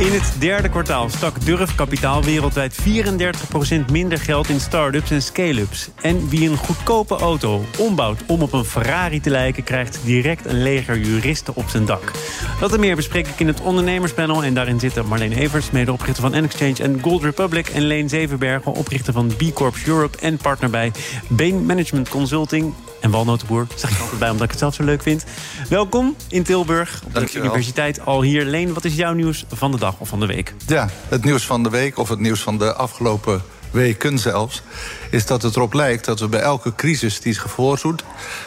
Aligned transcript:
In 0.00 0.12
het 0.12 0.34
derde 0.38 0.68
kwartaal 0.68 1.08
stak 1.08 1.44
Durf 1.44 1.74
Kapitaal 1.74 2.22
wereldwijd 2.22 2.78
34% 2.80 3.90
minder 3.92 4.18
geld 4.18 4.48
in 4.48 4.60
start-ups 4.60 5.10
en 5.10 5.22
scale-ups. 5.22 5.90
En 6.00 6.28
wie 6.28 6.48
een 6.48 6.56
goedkope 6.56 7.16
auto 7.16 7.64
ombouwt 7.78 8.22
om 8.26 8.42
op 8.42 8.52
een 8.52 8.64
Ferrari 8.64 9.20
te 9.20 9.30
lijken... 9.30 9.64
krijgt 9.64 10.00
direct 10.04 10.46
een 10.46 10.62
leger 10.62 10.98
juristen 10.98 11.56
op 11.56 11.68
zijn 11.68 11.84
dak. 11.84 12.12
Dat 12.60 12.74
en 12.74 12.80
meer 12.80 12.96
bespreek 12.96 13.26
ik 13.26 13.40
in 13.40 13.46
het 13.46 13.60
ondernemerspanel. 13.60 14.44
En 14.44 14.54
daarin 14.54 14.80
zitten 14.80 15.06
Marleen 15.06 15.32
Evers, 15.32 15.70
medeoprichter 15.70 16.22
van 16.22 16.40
N-Exchange 16.40 16.82
en 16.82 17.00
Gold 17.02 17.22
Republic... 17.22 17.68
en 17.68 17.82
Leen 17.82 18.08
Zevenbergen, 18.08 18.72
oprichter 18.72 19.12
van 19.12 19.26
B 19.36 19.52
Corps 19.54 19.86
Europe... 19.86 20.18
en 20.18 20.36
partner 20.36 20.70
bij 20.70 20.92
Bain 21.28 21.66
Management 21.66 22.08
Consulting 22.08 22.74
en 23.00 23.10
walnotenboer. 23.10 23.66
Zeg 23.74 23.90
ik 23.90 24.00
altijd 24.00 24.18
bij, 24.18 24.30
omdat 24.30 24.44
ik 24.44 24.50
het 24.50 24.58
zelf 24.58 24.74
zo 24.74 24.84
leuk 24.84 25.02
vind. 25.02 25.24
Welkom 25.68 26.16
in 26.28 26.42
Tilburg, 26.42 27.02
op 27.04 27.14
de 27.14 27.38
universiteit 27.38 28.04
al 28.04 28.22
hier. 28.22 28.44
Leen, 28.44 28.74
wat 28.74 28.84
is 28.84 28.94
jouw 28.94 29.12
nieuws 29.12 29.44
van 29.52 29.70
de 29.70 29.78
dag 29.78 29.94
of 29.98 30.08
van 30.08 30.20
de 30.20 30.26
week? 30.26 30.54
Ja, 30.66 30.88
het 31.08 31.24
nieuws 31.24 31.46
van 31.46 31.62
de 31.62 31.70
week, 31.70 31.98
of 31.98 32.08
het 32.08 32.18
nieuws 32.18 32.40
van 32.40 32.58
de 32.58 32.74
afgelopen 32.74 33.42
weken 33.70 34.18
zelfs... 34.18 34.62
is 35.10 35.26
dat 35.26 35.42
het 35.42 35.56
erop 35.56 35.72
lijkt 35.72 36.04
dat 36.04 36.20
we 36.20 36.28
bij 36.28 36.40
elke 36.40 36.74
crisis 36.74 37.20
die 37.20 37.32
is 37.32 37.38
gevoorzoet... 37.38 38.04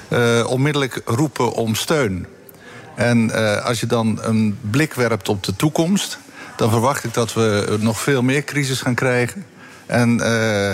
eh, 0.08 0.46
onmiddellijk 0.48 1.02
roepen 1.06 1.52
om 1.52 1.76
steun. 1.76 2.28
En 2.96 3.32
eh, 3.32 3.66
als 3.66 3.80
je 3.80 3.86
dan 3.86 4.20
een 4.22 4.58
blik 4.62 4.94
werpt 4.94 5.30
op 5.30 5.44
de 5.44 5.56
toekomst... 5.56 6.18
dan 6.56 6.70
verwacht 6.70 7.04
ik 7.04 7.14
dat 7.14 7.34
we 7.34 7.78
nog 7.80 8.00
veel 8.00 8.22
meer 8.22 8.44
crisis 8.44 8.82
gaan 8.82 8.96
krijgen. 8.96 9.46
En, 9.86 10.20
eh, 10.20 10.70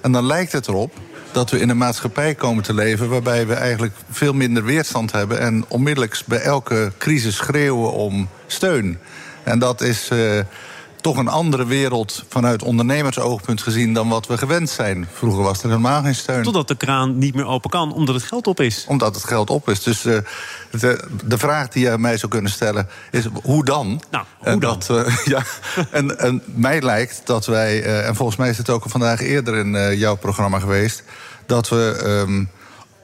en 0.00 0.12
dan 0.12 0.26
lijkt 0.26 0.52
het 0.52 0.68
erop 0.68 0.92
dat 1.34 1.50
we 1.50 1.58
in 1.58 1.68
een 1.68 1.76
maatschappij 1.76 2.34
komen 2.34 2.62
te 2.62 2.74
leven... 2.74 3.08
waarbij 3.08 3.46
we 3.46 3.54
eigenlijk 3.54 3.94
veel 4.10 4.32
minder 4.32 4.64
weerstand 4.64 5.12
hebben... 5.12 5.40
en 5.40 5.64
onmiddellijk 5.68 6.22
bij 6.26 6.40
elke 6.40 6.92
crisis 6.98 7.36
schreeuwen 7.36 7.92
om 7.92 8.28
steun. 8.46 8.98
En 9.42 9.58
dat 9.58 9.80
is 9.80 10.08
eh, 10.08 10.18
toch 11.04 11.16
een 11.16 11.28
andere 11.28 11.66
wereld 11.66 12.24
vanuit 12.28 12.62
ondernemersoogpunt 12.62 13.62
gezien... 13.62 13.94
dan 13.94 14.08
wat 14.08 14.26
we 14.26 14.38
gewend 14.38 14.70
zijn. 14.70 15.08
Vroeger 15.12 15.42
was 15.42 15.62
er 15.62 15.68
helemaal 15.68 16.02
geen 16.02 16.14
steun. 16.14 16.42
Totdat 16.42 16.68
de 16.68 16.76
kraan 16.76 17.18
niet 17.18 17.34
meer 17.34 17.46
open 17.46 17.70
kan, 17.70 17.92
omdat 17.92 18.14
het 18.14 18.24
geld 18.24 18.46
op 18.46 18.60
is. 18.60 18.84
Omdat 18.88 19.14
het 19.14 19.24
geld 19.24 19.50
op 19.50 19.68
is. 19.68 19.82
Dus 19.82 20.04
eh, 20.04 20.18
de, 20.70 21.04
de 21.24 21.38
vraag 21.38 21.68
die 21.68 21.82
je 21.82 21.90
aan 21.90 22.00
mij 22.00 22.16
zou 22.16 22.32
kunnen 22.32 22.50
stellen 22.50 22.88
is: 23.10 23.24
hoe 23.42 23.64
dan? 23.64 24.02
Nou, 24.10 24.24
hoe? 24.38 24.60
Dat, 24.60 24.90
eh, 24.90 25.16
ja, 25.34 25.42
en, 25.90 26.18
en 26.18 26.42
mij 26.44 26.82
lijkt 26.82 27.20
dat 27.24 27.46
wij, 27.46 27.82
eh, 27.82 28.08
en 28.08 28.14
volgens 28.14 28.38
mij 28.38 28.48
is 28.48 28.58
het 28.58 28.70
ook 28.70 28.84
vandaag 28.86 29.20
eerder 29.20 29.56
in 29.56 29.96
jouw 29.96 30.16
programma 30.16 30.58
geweest, 30.58 31.02
dat 31.46 31.68
we. 31.68 32.02
ehm, 32.04 32.44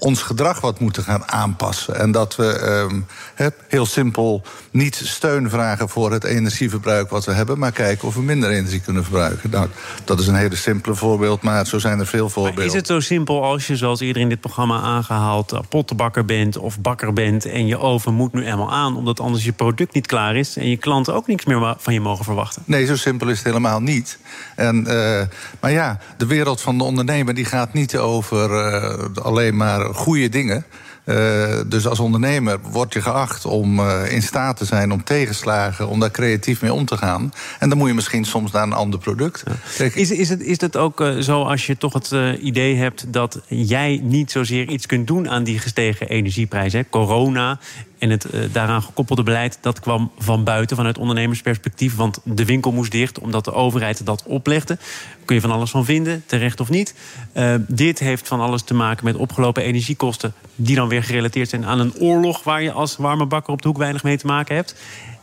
ons 0.00 0.22
gedrag 0.22 0.60
wat 0.60 0.80
moeten 0.80 1.02
gaan 1.02 1.30
aanpassen. 1.30 1.94
En 1.94 2.12
dat 2.12 2.36
we 2.36 2.52
ehm, 2.52 3.50
heel 3.68 3.86
simpel 3.86 4.42
niet 4.70 5.00
steun 5.04 5.50
vragen 5.50 5.88
voor 5.88 6.12
het 6.12 6.24
energieverbruik 6.24 7.10
wat 7.10 7.24
we 7.24 7.32
hebben, 7.32 7.58
maar 7.58 7.72
kijken 7.72 8.08
of 8.08 8.14
we 8.14 8.22
minder 8.22 8.50
energie 8.50 8.80
kunnen 8.80 9.02
verbruiken. 9.02 9.50
Nou, 9.50 9.68
dat 10.04 10.20
is 10.20 10.26
een 10.26 10.34
hele 10.34 10.56
simpele 10.56 10.94
voorbeeld, 10.94 11.42
maar 11.42 11.66
zo 11.66 11.78
zijn 11.78 11.98
er 11.98 12.06
veel 12.06 12.28
voorbeelden. 12.28 12.64
Is 12.64 12.72
het 12.72 12.86
zo 12.86 13.00
simpel 13.00 13.44
als 13.44 13.66
je, 13.66 13.76
zoals 13.76 14.00
eerder 14.00 14.22
in 14.22 14.28
dit 14.28 14.40
programma 14.40 14.80
aangehaald... 14.80 15.52
eh, 15.52 15.60
pottenbakker 15.68 16.24
bent 16.24 16.56
of 16.56 16.80
bakker 16.80 17.12
bent 17.12 17.44
en 17.44 17.66
je 17.66 17.78
oven 17.78 18.14
moet 18.14 18.32
nu 18.32 18.46
eenmaal 18.46 18.72
aan... 18.72 18.96
omdat 18.96 19.20
anders 19.20 19.44
je 19.44 19.52
product 19.52 19.94
niet 19.94 20.06
klaar 20.06 20.36
is... 20.36 20.56
en 20.56 20.68
je 20.68 20.76
klanten 20.76 21.14
ook 21.14 21.26
niks 21.26 21.44
meer 21.44 21.74
van 21.78 21.92
je 21.92 22.00
mogen 22.00 22.24
verwachten? 22.24 22.62
Nee, 22.66 22.86
zo 22.86 22.96
simpel 22.96 23.28
is 23.28 23.36
het 23.36 23.46
helemaal 23.46 23.80
niet. 23.80 24.18
En, 24.56 24.86
eh, 24.86 25.26
maar 25.60 25.70
ja, 25.70 25.98
de 26.16 26.26
wereld 26.26 26.60
van 26.60 26.78
de 26.78 26.84
ondernemer 26.84 27.34
die 27.34 27.44
gaat 27.44 27.72
niet 27.72 27.96
over 27.96 28.55
eh, 28.55 29.05
alleen 29.22 29.56
maar 29.56 29.89
goede 29.92 30.28
dingen. 30.28 30.64
Eh, 31.05 31.61
dus 31.67 31.86
als 31.86 32.01
ondernemer 32.01 32.58
word 32.61 32.92
je 32.92 33.02
geacht 33.02 33.45
om 33.45 33.78
eh, 33.78 34.12
in 34.12 34.23
staat 34.23 34.56
te 34.56 34.64
zijn 34.64 34.92
om 34.92 35.05
tegenslagen, 35.05 35.89
om 35.89 36.01
daar 36.01 36.11
creatief 36.11 36.62
mee 36.62 36.73
om 36.73 36.84
te 36.84 36.96
gaan. 36.96 37.33
En 37.58 37.68
dan 37.68 37.78
moet 37.78 37.89
je 37.89 37.95
misschien 37.95 38.24
soms 38.24 38.51
naar 38.51 38.62
een 38.62 38.73
ander 38.73 39.01
product. 39.01 39.42
Is, 39.78 40.11
is, 40.11 40.28
het, 40.28 40.40
is 40.40 40.61
het 40.61 40.77
ook 40.77 41.01
eh, 41.01 41.17
zo 41.18 41.42
als 41.42 41.67
je 41.67 41.77
toch 41.77 41.92
het 41.92 42.11
idee 42.40 42.77
hebt... 42.77 43.12
dat 43.12 43.40
jij 43.48 44.01
niet 44.02 44.30
zozeer 44.30 44.68
iets 44.68 44.86
kunt 44.86 45.06
doen 45.06 45.28
aan 45.28 45.45
die 45.45 45.58
gestegen 45.58 46.08
energieprijzen? 46.08 46.89
Corona 46.90 47.58
en 48.00 48.11
het 48.11 48.24
eh, 48.24 48.40
daaraan 48.52 48.83
gekoppelde 48.83 49.22
beleid... 49.22 49.58
dat 49.61 49.80
kwam 49.80 50.11
van 50.18 50.44
buiten, 50.44 50.77
vanuit 50.77 50.98
ondernemersperspectief. 50.98 51.96
Want 51.96 52.18
de 52.24 52.44
winkel 52.44 52.72
moest 52.72 52.92
dicht, 52.92 53.18
omdat 53.18 53.44
de 53.44 53.52
overheid 53.52 54.06
dat 54.06 54.22
oplegde. 54.27 54.78
Kun 55.24 55.34
je 55.34 55.40
van 55.40 55.50
alles 55.50 55.70
van 55.70 55.84
vinden, 55.84 56.22
terecht 56.27 56.60
of 56.60 56.68
niet. 56.68 56.94
Eh, 57.33 57.55
dit 57.68 57.98
heeft 57.98 58.28
van 58.28 58.40
alles 58.40 58.62
te 58.62 58.74
maken 58.74 59.05
met 59.05 59.16
opgelopen 59.16 59.62
energiekosten... 59.62 60.34
die 60.55 60.77
dan 60.77 60.89
weer 60.89 61.02
gerelateerd 61.02 61.48
zijn 61.48 61.66
aan 61.66 61.80
een 61.80 61.94
oorlog... 61.98 62.44
waar 62.44 62.62
je 62.62 62.72
als 62.72 62.96
warme 62.96 63.27
bakker 63.27 63.52
op 63.52 63.62
de 63.62 63.68
hoek 63.68 63.78
weinig 63.78 64.02
mee 64.02 64.18
te 64.18 64.27
maken 64.27 64.55
hebt. 64.55 64.74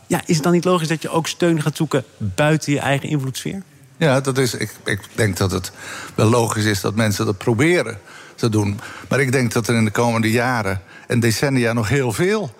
Ja, 0.06 0.22
is 0.26 0.34
het 0.34 0.44
dan 0.44 0.52
niet 0.52 0.64
logisch 0.64 0.88
dat 0.88 1.02
je 1.02 1.10
ook 1.10 1.26
steun 1.26 1.62
gaat 1.62 1.76
zoeken... 1.76 2.04
buiten 2.16 2.72
je 2.72 2.78
eigen 2.78 3.08
invloedssfeer? 3.08 3.62
Ja, 3.96 4.20
dat 4.20 4.38
is, 4.38 4.54
ik, 4.54 4.74
ik 4.84 5.00
denk 5.14 5.36
dat 5.36 5.50
het 5.50 5.72
wel 6.14 6.28
logisch 6.28 6.64
is 6.64 6.80
dat 6.80 6.94
mensen 6.94 7.26
dat 7.26 7.38
proberen 7.38 7.98
te 8.34 8.48
doen. 8.48 8.80
Maar 9.08 9.20
ik 9.20 9.32
denk 9.32 9.52
dat 9.52 9.68
er 9.68 9.74
in 9.74 9.84
de 9.84 9.90
komende 9.90 10.30
jaren 10.30 10.80
en 11.06 11.20
decennia 11.20 11.72
nog 11.72 11.88
heel 11.88 12.12
veel 12.12 12.54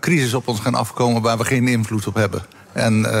crisis 0.00 0.34
op 0.34 0.48
ons 0.48 0.60
gaan 0.60 0.74
afkomen 0.74 1.22
waar 1.22 1.38
we 1.38 1.44
geen 1.44 1.68
invloed 1.68 2.06
op 2.06 2.14
hebben. 2.14 2.42
En 2.74 3.04
eh, 3.04 3.12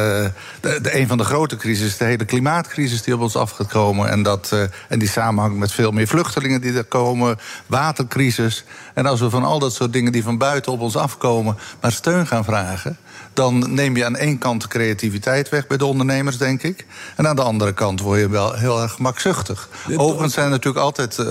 de, 0.60 0.78
de, 0.82 0.98
een 0.98 1.06
van 1.06 1.18
de 1.18 1.24
grote 1.24 1.56
crisis 1.56 1.86
is 1.86 1.96
de 1.96 2.04
hele 2.04 2.24
klimaatcrisis 2.24 3.02
die 3.02 3.14
op 3.14 3.20
ons 3.20 3.36
af 3.36 3.50
gaat 3.50 3.68
komen. 3.68 4.10
En, 4.10 4.22
dat, 4.22 4.50
eh, 4.52 4.60
en 4.88 4.98
die 4.98 5.08
samenhangt 5.08 5.56
met 5.56 5.72
veel 5.72 5.90
meer 5.90 6.06
vluchtelingen 6.06 6.60
die 6.60 6.76
er 6.76 6.84
komen, 6.84 7.38
watercrisis. 7.66 8.64
En 8.94 9.06
als 9.06 9.20
we 9.20 9.30
van 9.30 9.44
al 9.44 9.58
dat 9.58 9.74
soort 9.74 9.92
dingen 9.92 10.12
die 10.12 10.22
van 10.22 10.38
buiten 10.38 10.72
op 10.72 10.80
ons 10.80 10.96
afkomen, 10.96 11.56
maar 11.80 11.92
steun 11.92 12.26
gaan 12.26 12.44
vragen. 12.44 12.98
Dan 13.32 13.74
neem 13.74 13.96
je 13.96 14.04
aan 14.04 14.16
één 14.16 14.38
kant 14.38 14.62
de 14.62 14.68
creativiteit 14.68 15.48
weg 15.48 15.66
bij 15.66 15.76
de 15.76 15.84
ondernemers, 15.84 16.38
denk 16.38 16.62
ik. 16.62 16.86
En 17.16 17.28
aan 17.28 17.36
de 17.36 17.42
andere 17.42 17.72
kant 17.72 18.00
word 18.00 18.20
je 18.20 18.28
wel 18.28 18.52
heel 18.52 18.82
erg 18.82 18.92
gemakzuchtig. 18.92 19.68
Overigens 19.96 20.32
zijn 20.34 20.46
er 20.46 20.52
natuurlijk 20.52 20.84
altijd 20.84 21.18
eh, 21.18 21.26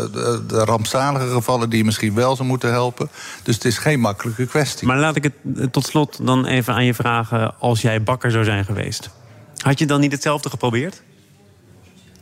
de, 0.47 0.63
rampzalige 0.65 1.27
gevallen 1.27 1.69
die 1.69 1.77
je 1.77 1.85
misschien 1.85 2.15
wel 2.15 2.35
zou 2.35 2.47
moeten 2.47 2.71
helpen. 2.71 3.09
Dus 3.43 3.55
het 3.55 3.65
is 3.65 3.77
geen 3.77 3.99
makkelijke 3.99 4.45
kwestie. 4.45 4.87
Maar 4.87 4.97
laat 4.97 5.15
ik 5.15 5.23
het 5.23 5.73
tot 5.73 5.85
slot 5.85 6.25
dan 6.25 6.45
even 6.45 6.73
aan 6.73 6.85
je 6.85 6.93
vragen... 6.93 7.53
als 7.59 7.81
jij 7.81 8.03
bakker 8.13 8.31
zou 8.31 8.43
zijn 8.43 8.65
geweest. 8.65 9.09
Had 9.57 9.79
je 9.79 9.85
dan 9.85 9.99
niet 9.99 10.11
hetzelfde 10.11 10.49
geprobeerd? 10.49 11.01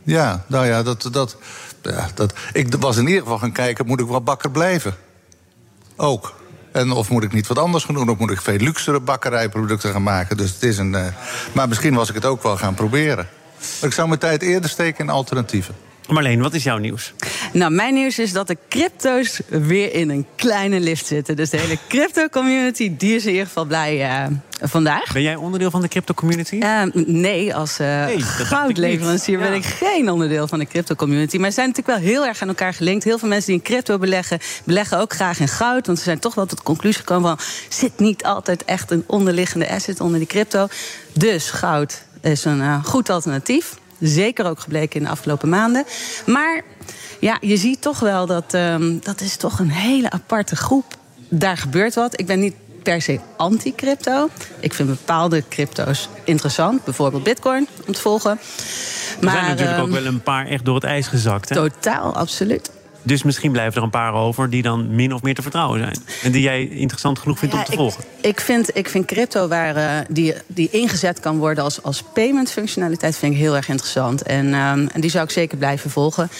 Ja, 0.02 0.44
nou 0.46 0.66
ja, 0.66 0.82
dat, 0.82 1.08
dat, 1.12 1.36
ja, 1.82 2.08
dat, 2.14 2.32
ik 2.52 2.74
was 2.74 2.96
in 2.96 3.06
ieder 3.06 3.22
geval 3.22 3.38
gaan 3.38 3.52
kijken, 3.52 3.86
moet 3.86 4.00
ik 4.00 4.06
wel 4.06 4.20
bakker 4.22 4.50
blijven? 4.50 4.94
Ook. 5.96 6.40
En 6.72 6.90
of 6.90 7.10
moet 7.10 7.22
ik 7.22 7.32
niet 7.32 7.46
wat 7.46 7.58
anders 7.58 7.84
gaan 7.84 7.94
doen? 7.94 8.08
Of 8.08 8.18
moet 8.18 8.30
ik 8.30 8.40
veel 8.40 8.56
luxere 8.56 9.00
bakkerijproducten 9.00 9.92
gaan 9.92 10.02
maken? 10.02 10.36
Dus 10.36 10.52
het 10.52 10.62
is 10.62 10.78
een, 10.78 10.94
eh, 10.94 11.06
maar 11.52 11.68
misschien 11.68 11.94
was 11.94 12.08
ik 12.08 12.14
het 12.14 12.24
ook 12.24 12.42
wel 12.42 12.56
gaan 12.56 12.74
proberen. 12.74 13.28
Maar 13.80 13.88
ik 13.88 13.92
zou 13.92 14.08
mijn 14.08 14.20
tijd 14.20 14.42
eerder 14.42 14.70
steken 14.70 15.04
in 15.04 15.10
alternatieven. 15.10 15.74
Marleen, 16.08 16.40
wat 16.40 16.54
is 16.54 16.62
jouw 16.62 16.78
nieuws? 16.78 17.14
Nou, 17.52 17.72
mijn 17.72 17.94
nieuws 17.94 18.18
is 18.18 18.32
dat 18.32 18.46
de 18.46 18.56
crypto's 18.68 19.40
weer 19.48 19.94
in 19.94 20.10
een 20.10 20.26
kleine 20.36 20.80
lift 20.80 21.06
zitten. 21.06 21.36
Dus 21.36 21.50
de 21.50 21.56
hele 21.56 21.78
crypto-community, 21.88 22.96
die 22.96 23.14
is 23.14 23.24
in 23.24 23.30
ieder 23.30 23.46
geval 23.46 23.64
blij 23.64 24.02
eh, 24.10 24.24
vandaag. 24.60 25.12
Ben 25.12 25.22
jij 25.22 25.36
onderdeel 25.36 25.70
van 25.70 25.80
de 25.80 25.88
crypto-community? 25.88 26.58
Eh, 26.58 26.82
nee, 26.94 27.54
als 27.54 27.78
eh 27.78 28.06
goudleverancier 28.18 29.38
ben 29.38 29.48
Ja. 29.48 29.54
ik 29.54 29.64
geen 29.64 30.10
onderdeel 30.10 30.48
van 30.48 30.58
de 30.58 30.66
crypto-community. 30.66 31.36
Maar 31.38 31.48
ze 31.48 31.54
zijn 31.54 31.68
natuurlijk 31.68 31.98
wel 31.98 32.08
heel 32.08 32.26
erg 32.26 32.42
aan 32.42 32.48
elkaar 32.48 32.74
gelinkt. 32.74 33.04
Heel 33.04 33.18
veel 33.18 33.28
mensen 33.28 33.46
die 33.46 33.56
in 33.56 33.62
crypto 33.62 33.98
beleggen, 33.98 34.38
beleggen 34.64 34.98
ook 34.98 35.12
graag 35.12 35.40
in 35.40 35.48
goud. 35.48 35.86
Want 35.86 35.98
ze 35.98 36.04
zijn 36.04 36.18
toch 36.18 36.34
wel 36.34 36.46
tot 36.46 36.58
de 36.58 36.64
conclusie 36.64 36.98
gekomen 36.98 37.36
van... 37.36 37.46
zit 37.68 37.98
niet 37.98 38.24
altijd 38.24 38.64
echt 38.64 38.90
een 38.90 39.04
onderliggende 39.06 39.68
asset 39.70 40.00
onder 40.00 40.18
die 40.18 40.28
crypto. 40.28 40.66
Dus 41.12 41.50
goud 41.50 42.02
is 42.20 42.44
een 42.44 42.84
goed 42.84 43.10
alternatief. 43.10 43.80
Zeker 44.02 44.46
ook 44.46 44.60
gebleken 44.60 45.00
in 45.00 45.06
de 45.06 45.10
afgelopen 45.10 45.48
maanden. 45.48 45.84
Maar 46.26 46.62
ja, 47.20 47.38
je 47.40 47.56
ziet 47.56 47.82
toch 47.82 48.00
wel 48.00 48.26
dat 48.26 48.54
ehm, 48.54 48.98
dat 49.00 49.20
is 49.20 49.36
toch 49.36 49.58
een 49.58 49.70
hele 49.70 50.10
aparte 50.10 50.56
groep. 50.56 50.84
Daar 51.28 51.56
gebeurt 51.56 51.94
wat. 51.94 52.20
Ik 52.20 52.26
ben 52.26 52.40
niet 52.40 52.54
per 52.82 53.02
se 53.02 53.20
anti-crypto. 53.36 54.28
Ik 54.60 54.74
vind 54.74 54.88
bepaalde 54.88 55.42
crypto's 55.48 56.08
interessant. 56.24 56.84
Bijvoorbeeld 56.84 57.22
bitcoin, 57.22 57.68
om 57.86 57.92
te 57.92 58.00
volgen. 58.00 58.30
er 59.20 59.30
zijn 59.30 59.44
natuurlijk 59.44 59.70
ehm, 59.70 59.80
ook 59.80 59.90
wel 59.90 60.04
een 60.04 60.22
paar 60.22 60.46
echt 60.46 60.64
door 60.64 60.74
het 60.74 60.84
ijs 60.84 61.06
gezakt. 61.06 61.48
Hè? 61.48 61.54
Totaal, 61.54 62.14
absoluut. 62.14 62.70
Dus 63.02 63.22
misschien 63.22 63.52
blijven 63.52 63.76
er 63.76 63.82
een 63.82 63.90
paar 63.90 64.12
over 64.12 64.50
die 64.50 64.62
dan 64.62 64.94
min 64.94 65.14
of 65.14 65.22
meer 65.22 65.34
te 65.34 65.42
vertrouwen 65.42 65.80
zijn. 65.80 65.96
En 66.22 66.32
die 66.32 66.42
jij 66.42 66.68
interessant 66.68 67.18
genoeg 67.18 67.38
vindt 67.38 67.54
om 67.54 67.64
te 67.64 67.72
ik, 67.72 67.78
volgen. 67.78 68.04
Ik 68.20 68.40
vind, 68.40 68.76
ik 68.76 68.88
vind 68.88 69.04
crypto 69.04 69.48
waar, 69.48 69.76
uh, 69.76 70.06
die, 70.08 70.34
die 70.46 70.68
ingezet 70.70 71.20
kan 71.20 71.38
worden 71.38 71.64
als, 71.64 71.82
als 71.82 72.02
payment 72.02 72.50
functionaliteit 72.50 73.16
vind 73.16 73.32
ik 73.32 73.38
heel 73.38 73.56
erg 73.56 73.68
interessant. 73.68 74.22
En, 74.22 74.46
um, 74.46 74.88
en 74.88 75.00
die 75.00 75.10
zou 75.10 75.24
ik 75.24 75.30
zeker 75.30 75.58
blijven 75.58 75.90
volgen. 75.90 76.30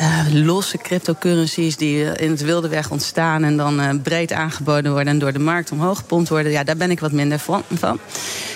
Uh, 0.00 0.26
losse 0.32 0.78
cryptocurrencies 0.78 1.76
die 1.76 2.04
in 2.04 2.30
het 2.30 2.42
wilde 2.42 2.68
weg 2.68 2.90
ontstaan 2.90 3.44
en 3.44 3.56
dan 3.56 4.02
breed 4.02 4.32
aangeboden 4.32 4.92
worden 4.92 5.12
en 5.12 5.18
door 5.18 5.32
de 5.32 5.38
markt 5.38 5.72
omhoog 5.72 5.98
gepompt 5.98 6.28
worden. 6.28 6.52
Ja, 6.52 6.64
daar 6.64 6.76
ben 6.76 6.90
ik 6.90 7.00
wat 7.00 7.12
minder 7.12 7.38
van. 7.38 7.98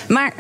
Maar 0.09 0.33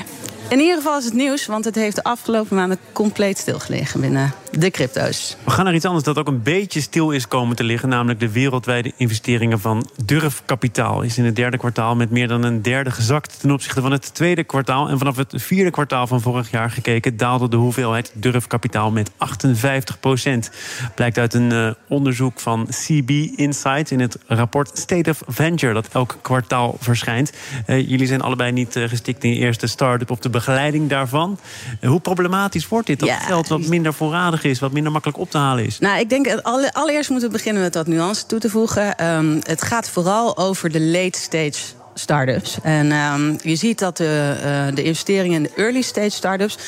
in 0.49 0.61
ieder 0.61 0.77
geval 0.77 0.99
is 0.99 1.05
het 1.05 1.15
nieuws, 1.15 1.47
want 1.47 1.65
het 1.65 1.75
heeft 1.75 1.97
de 1.97 2.03
afgelopen 2.03 2.57
maanden 2.57 2.79
compleet 2.93 3.39
stilgelegen 3.39 4.01
binnen 4.01 4.33
de 4.59 4.71
crypto's. 4.71 5.37
We 5.45 5.51
gaan 5.51 5.65
naar 5.65 5.75
iets 5.75 5.85
anders 5.85 6.05
dat 6.05 6.19
ook 6.19 6.27
een 6.27 6.43
beetje 6.43 6.81
stil 6.81 7.11
is 7.11 7.29
komen 7.29 7.57
te 7.57 7.65
liggen, 7.65 7.89
namelijk 7.89 8.21
de 8.21 8.31
wereldwijde 8.31 8.93
investeringen 8.97 9.61
van 9.61 9.91
durfkapitaal. 10.05 11.03
Is 11.03 11.19
in 11.19 11.25
het 11.25 11.37
derde 11.37 11.57
kwartaal 11.57 11.97
met 11.97 12.11
meer 12.11 12.29
dan 12.29 12.43
een 12.43 12.63
derde 12.63 12.91
gezakt 12.91 13.41
ten 13.41 13.51
opzichte 13.51 13.81
van 13.81 13.93
het 13.93 14.15
tweede 14.15 14.45
kwartaal. 14.45 14.89
En 14.89 14.99
vanaf 14.99 15.17
het 15.17 15.33
vierde 15.37 15.71
kwartaal 15.71 16.07
van 16.07 16.21
vorig 16.21 16.51
jaar 16.51 16.71
gekeken 16.71 17.17
daalde 17.17 17.49
de 17.49 17.57
hoeveelheid 17.57 18.13
durfkapitaal 18.15 18.91
met 18.91 19.11
58 19.17 20.01
procent. 20.01 20.51
Blijkt 20.95 21.19
uit 21.19 21.35
een 21.35 21.53
uh, 21.53 21.71
onderzoek 21.89 22.41
van 22.41 22.67
CB 22.71 23.11
Insights 23.37 23.93
in 23.93 24.01
het 24.01 24.19
rapport 24.27 24.79
State 24.79 25.11
of 25.11 25.23
Venture 25.27 25.73
dat 25.73 25.89
elk 25.93 26.17
kwartaal 26.23 26.77
verschijnt. 26.81 27.33
Uh, 27.67 27.89
jullie 27.89 28.07
zijn 28.07 28.21
allebei 28.21 28.53
niet 28.53 28.77
uh, 28.77 28.89
gestikt 28.89 29.25
in 29.25 29.31
je 29.31 29.37
eerste 29.37 29.67
start-up 29.67 30.11
of 30.11 30.19
de 30.19 30.31
begeleiding 30.35 30.89
daarvan. 30.89 31.39
hoe 31.83 32.01
problematisch 32.01 32.69
wordt 32.69 32.87
dit? 32.87 32.99
Dat 33.01 33.09
ja, 33.09 33.19
geld 33.19 33.49
wat 33.49 33.67
minder 33.67 33.95
voorradig 33.95 34.45
is, 34.45 34.59
wat 34.59 34.73
minder 34.73 34.93
makkelijk 34.93 35.19
op 35.19 35.31
te 35.31 35.39
halen 35.39 35.67
is? 35.67 35.79
Nou, 35.79 35.99
ik 35.99 36.09
denk 36.09 36.41
allereerst 36.73 37.11
moeten 37.11 37.29
we 37.29 37.35
beginnen 37.37 37.63
met 37.63 37.75
wat 37.75 37.87
nuance 37.87 38.27
toe 38.27 38.39
te 38.39 38.51
voegen. 38.51 39.07
Um, 39.17 39.41
het 39.43 39.63
gaat 39.63 39.89
vooral 39.89 40.37
over 40.37 40.71
de 40.71 40.81
late 40.81 41.19
stage 41.19 41.63
start-ups. 41.95 42.59
En 42.63 42.93
um, 42.93 43.39
je 43.43 43.57
ziet 43.57 43.79
dat 43.79 43.97
de, 43.97 44.35
uh, 44.69 44.75
de 44.75 44.83
investeringen 44.83 45.37
in 45.37 45.43
de 45.43 45.63
early 45.63 45.83
stage 45.83 46.11
start-ups 46.11 46.59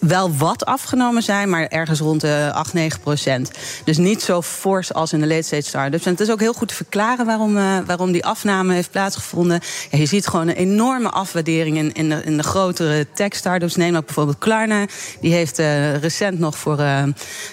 wel 0.00 0.36
wat 0.36 0.64
afgenomen 0.64 1.22
zijn, 1.22 1.48
maar 1.48 1.66
ergens 1.66 2.00
rond 2.00 2.20
de 2.20 2.50
8, 2.54 2.72
9 2.72 3.00
procent. 3.00 3.50
Dus 3.84 3.96
niet 3.96 4.22
zo 4.22 4.42
fors 4.42 4.94
als 4.94 5.12
in 5.12 5.20
de 5.20 5.26
late 5.26 5.42
stage 5.42 5.62
start-ups. 5.62 6.04
En 6.04 6.12
het 6.12 6.20
is 6.20 6.30
ook 6.30 6.40
heel 6.40 6.52
goed 6.52 6.68
te 6.68 6.74
verklaren 6.74 7.26
waarom, 7.26 7.56
uh, 7.56 7.78
waarom 7.86 8.12
die 8.12 8.24
afname 8.24 8.74
heeft 8.74 8.90
plaatsgevonden. 8.90 9.60
Ja, 9.90 9.98
je 9.98 10.06
ziet 10.06 10.26
gewoon 10.26 10.48
een 10.48 10.54
enorme 10.54 11.10
afwaardering 11.10 11.76
in, 11.76 11.92
in, 11.92 12.08
de, 12.08 12.22
in 12.24 12.36
de 12.36 12.42
grotere 12.42 13.06
tech 13.14 13.34
start-ups. 13.34 13.76
Neem 13.76 13.96
ook 13.96 14.04
bijvoorbeeld 14.04 14.38
Klarna. 14.38 14.86
Die 15.20 15.32
heeft 15.32 15.58
uh, 15.58 15.96
recent 15.96 16.38
nog 16.38 16.58
voor, 16.58 16.80
uh, 16.80 17.02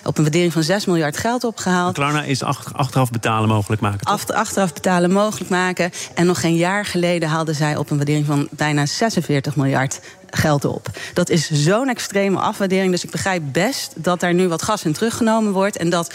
op 0.03 0.17
een 0.17 0.23
waardering 0.23 0.53
van 0.53 0.63
6 0.63 0.85
miljard 0.85 1.17
geld 1.17 1.43
opgehaald. 1.43 1.93
Klarna 1.93 2.23
is 2.23 2.43
ach, 2.43 2.73
achteraf 2.73 3.09
betalen 3.09 3.49
mogelijk 3.49 3.81
maken. 3.81 4.07
Achter, 4.07 4.35
achteraf 4.35 4.73
betalen 4.73 5.11
mogelijk 5.11 5.49
maken. 5.49 5.91
En 6.13 6.25
nog 6.25 6.39
geen 6.39 6.55
jaar 6.55 6.85
geleden 6.85 7.29
haalden 7.29 7.55
zij 7.55 7.75
op 7.75 7.89
een 7.89 7.97
waardering 7.97 8.25
van 8.25 8.47
bijna 8.51 8.85
46 8.85 9.55
miljard 9.55 9.99
geld 10.29 10.65
op. 10.65 10.87
Dat 11.13 11.29
is 11.29 11.49
zo'n 11.51 11.89
extreme 11.89 12.39
afwaardering. 12.39 12.91
Dus 12.91 13.03
ik 13.03 13.11
begrijp 13.11 13.43
best 13.51 13.91
dat 13.95 14.19
daar 14.19 14.33
nu 14.33 14.47
wat 14.47 14.61
gas 14.61 14.85
in 14.85 14.93
teruggenomen 14.93 15.51
wordt. 15.51 15.77
En 15.77 15.89
dat 15.89 16.13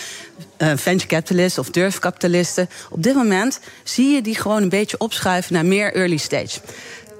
uh, 0.59 0.73
venture 0.77 1.09
capitalisten 1.09 1.63
of 1.63 1.71
durfkapitalisten. 1.71 2.69
op 2.91 3.03
dit 3.03 3.15
moment 3.15 3.61
zie 3.83 4.15
je 4.15 4.23
die 4.23 4.37
gewoon 4.37 4.63
een 4.63 4.69
beetje 4.69 4.99
opschuiven 4.99 5.53
naar 5.53 5.67
meer 5.67 5.95
early 5.95 6.17
stage 6.17 6.61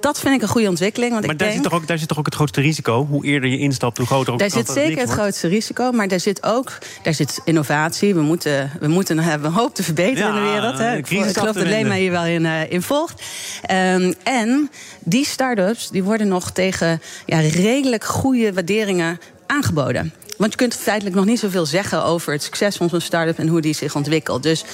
dat 0.03 0.21
vind 0.21 0.35
ik 0.35 0.43
een 0.43 0.49
goede 0.49 0.69
ontwikkeling. 0.69 1.13
Want 1.13 1.25
maar 1.25 1.33
ik 1.33 1.39
daar, 1.39 1.49
denk, 1.49 1.61
zit 1.63 1.71
toch 1.71 1.81
ook, 1.81 1.87
daar 1.87 1.99
zit 1.99 2.09
toch 2.09 2.19
ook 2.19 2.25
het 2.25 2.35
grootste 2.35 2.61
risico? 2.61 3.07
Hoe 3.07 3.25
eerder 3.25 3.51
je 3.51 3.59
instapt, 3.59 3.99
hoe 3.99 4.07
groter 4.07 4.33
ook 4.33 4.39
Daar 4.39 4.51
zit 4.51 4.69
zeker 4.69 4.99
het 4.99 5.11
grootste 5.11 5.49
risico, 5.49 5.93
maar 5.93 6.09
daar 6.09 6.21
zit 6.21 6.43
ook 6.43 6.79
daar 7.03 7.15
zit 7.15 7.41
innovatie. 7.45 8.15
We 8.15 8.21
moeten, 8.21 8.71
we 8.81 8.89
moeten 8.89 9.19
hebben 9.19 9.49
een 9.49 9.57
hoop 9.57 9.75
te 9.75 9.83
verbeteren 9.83 10.35
ja, 10.35 10.39
in 10.39 10.45
de 10.45 10.51
wereld. 10.51 10.79
Hè. 10.79 10.97
Ik, 10.97 11.11
ik 11.11 11.37
geloof 11.37 11.55
dat 11.55 11.67
Lema 11.67 11.95
hier 11.95 12.11
wel 12.11 12.25
in, 12.25 12.45
uh, 12.45 12.71
in 12.71 12.83
volgt. 12.83 13.23
Um, 13.71 14.15
en 14.23 14.71
die 15.01 15.27
start-ups 15.27 15.91
die 15.91 16.03
worden 16.03 16.29
nog 16.29 16.51
tegen 16.51 17.01
ja, 17.27 17.39
redelijk 17.39 18.05
goede 18.05 18.53
waarderingen 18.53 19.21
aangeboden. 19.47 20.13
Want 20.43 20.55
je 20.55 20.61
kunt 20.61 20.77
feitelijk 20.77 21.17
nog 21.17 21.25
niet 21.25 21.39
zoveel 21.39 21.67
zeggen 21.67 22.05
over 22.05 22.33
het 22.33 22.43
succes 22.43 22.77
van 22.77 22.89
zo'n 22.89 23.01
start-up 23.01 23.39
en 23.39 23.49
hoe 23.49 23.61
die 23.61 23.75
zich 23.75 23.95
ontwikkelt. 23.95 24.43
Dus 24.43 24.65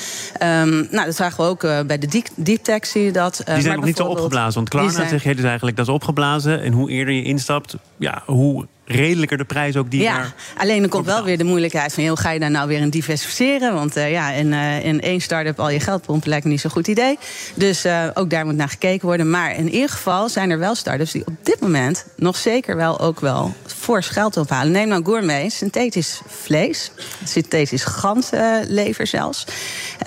um, 0.43 0.89
nou, 0.91 1.05
dat 1.05 1.17
zagen 1.17 1.45
we 1.45 1.51
ook 1.51 1.63
uh, 1.63 1.81
bij 1.81 1.99
de 1.99 2.07
deep, 2.07 2.27
deep 2.35 2.63
tech, 2.63 2.87
zie 2.87 3.03
je 3.03 3.13
dat. 3.13 3.41
Uh, 3.41 3.55
die 3.55 3.63
zijn 3.63 3.77
nog 3.77 3.85
niet 3.85 3.97
zo 3.97 4.05
opgeblazen. 4.05 4.55
Want 4.55 4.69
Klarna 4.69 4.91
zijn... 4.91 5.09
zeg 5.09 5.23
je 5.23 5.35
dus 5.35 5.45
eigenlijk 5.45 5.77
dat 5.77 5.87
is 5.87 5.93
opgeblazen. 5.93 6.63
En 6.63 6.73
hoe 6.73 6.91
eerder 6.91 7.15
je 7.15 7.23
instapt, 7.23 7.75
ja, 7.97 8.23
hoe 8.27 8.67
redelijker 8.89 9.39
de 9.39 9.45
prijs 9.45 9.77
ook 9.77 9.91
die 9.91 10.03
Ja, 10.03 10.33
alleen 10.57 10.83
er 10.83 10.89
komt 10.89 11.07
wel 11.07 11.25
weer 11.25 11.39
de 11.39 11.45
moeilijkheid 11.45 11.95
van... 11.95 12.07
hoe 12.07 12.19
ga 12.19 12.31
je 12.31 12.39
daar 12.39 12.51
nou 12.51 12.69
weer 12.69 12.81
in 12.81 12.91
diversificeren? 12.91 13.75
Want 13.75 13.97
uh, 13.97 14.11
ja, 14.11 14.31
in, 14.31 14.53
uh, 14.53 14.85
in 14.85 15.01
één 15.01 15.21
start-up 15.21 15.61
al 15.61 15.71
je 15.71 15.81
geld 15.81 16.03
pompen 16.03 16.29
lijkt 16.29 16.45
me 16.45 16.51
niet 16.51 16.61
zo'n 16.61 16.71
goed 16.71 16.89
idee. 16.89 17.19
Dus 17.55 17.87
uh, 17.87 18.05
ook 18.15 18.31
daar 18.31 18.45
moet 18.45 18.57
naar 18.57 18.69
gekeken 18.69 19.07
worden. 19.07 19.31
Maar 19.31 19.57
in 19.57 19.71
ieder 19.71 19.89
geval 19.89 20.29
zijn 20.29 20.51
er 20.51 20.59
wel 20.59 20.75
start-ups 20.75 21.13
die 21.13 21.27
op 21.27 21.35
dit 21.43 21.61
moment... 21.61 22.07
nog 22.17 22.37
zeker 22.37 22.77
wel 22.77 23.01
ook 23.01 23.21
wel 23.21 23.55
fors 23.67 24.09
geld 24.09 24.37
ophalen. 24.37 24.73
Neem 24.73 24.89
nou 24.89 25.05
gourmet, 25.05 25.53
synthetisch 25.53 26.21
vlees. 26.27 26.91
Synthetisch 27.25 27.85
ganzenlever 27.85 29.07
zelfs. 29.07 29.45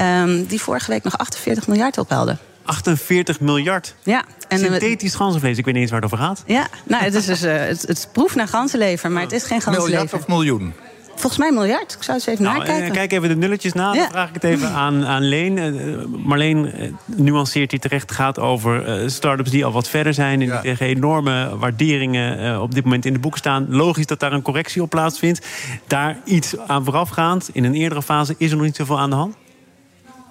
Um, 0.02 0.46
die 0.46 0.62
vorige 0.62 0.92
week 0.92 1.04
nog 1.04 1.18
48 1.18 1.68
miljard 1.68 1.98
ophaalden. 1.98 2.40
48 2.72 3.40
miljard. 3.40 3.96
Ja. 4.04 4.24
En 4.48 4.60
Synthetisch 4.60 5.16
ganzenvlees, 5.16 5.58
ik 5.58 5.66
weet 5.66 5.74
niet 5.74 5.84
eens 5.84 5.92
waar 5.92 6.02
het 6.02 6.14
over 6.14 6.26
gaat. 6.26 6.44
Ja, 6.46 6.68
nou, 6.86 7.04
het 7.04 7.14
is 7.14 7.26
dus 7.26 7.44
uh, 7.44 7.58
het, 7.58 7.82
het 7.82 8.10
proeft 8.12 8.36
naar 8.36 8.48
ganzenlever, 8.48 9.12
maar 9.12 9.22
het 9.22 9.32
is 9.32 9.44
geen 9.44 9.62
ganzenlever. 9.62 10.00
Miljard 10.00 10.14
of 10.14 10.28
miljoen? 10.28 10.74
Volgens 11.16 11.38
mij 11.38 11.52
miljard. 11.52 11.94
Ik 11.94 12.04
zou 12.04 12.18
eens 12.18 12.28
even 12.28 12.44
nou, 12.44 12.58
nakijken. 12.58 12.92
Kijk 12.92 13.12
even 13.12 13.30
de 13.30 13.36
nulletjes 13.36 13.74
na. 13.74 13.94
Ja. 13.94 14.00
Dan 14.00 14.10
vraag 14.10 14.28
ik 14.28 14.34
het 14.34 14.44
even 14.44 14.70
aan, 14.70 15.06
aan 15.06 15.24
Leen. 15.24 15.58
Uh, 15.58 16.06
Marleen 16.26 16.66
uh, 16.66 16.92
nuanceert 17.06 17.72
hij 17.72 17.80
terecht. 17.80 18.10
Het 18.10 18.18
gaat 18.18 18.40
over 18.40 19.02
uh, 19.02 19.08
start-ups 19.08 19.50
die 19.50 19.66
al 19.66 19.72
wat 19.72 19.90
verder 19.90 20.14
zijn. 20.14 20.42
En 20.42 20.48
ja. 20.48 20.54
die 20.54 20.72
tegen 20.72 20.86
enorme 20.86 21.58
waarderingen 21.58 22.62
op 22.62 22.74
dit 22.74 22.84
moment 22.84 23.06
in 23.06 23.14
de 23.14 23.20
boeken 23.20 23.40
staan. 23.40 23.66
Logisch 23.70 24.06
dat 24.06 24.20
daar 24.20 24.34
een 24.34 24.42
correctie 24.42 24.82
op 24.82 24.90
plaatsvindt. 24.90 25.48
Daar 25.88 26.18
iets 26.26 26.58
aan 26.68 26.84
voorafgaand. 26.86 27.50
In 27.54 27.64
een 27.64 27.76
eerdere 27.76 28.02
fase 28.02 28.36
is 28.38 28.52
er 28.52 28.58
nog 28.58 28.66
niet 28.66 28.76
zoveel 28.76 29.00
aan 29.00 29.10
de 29.10 29.16
hand? 29.16 29.36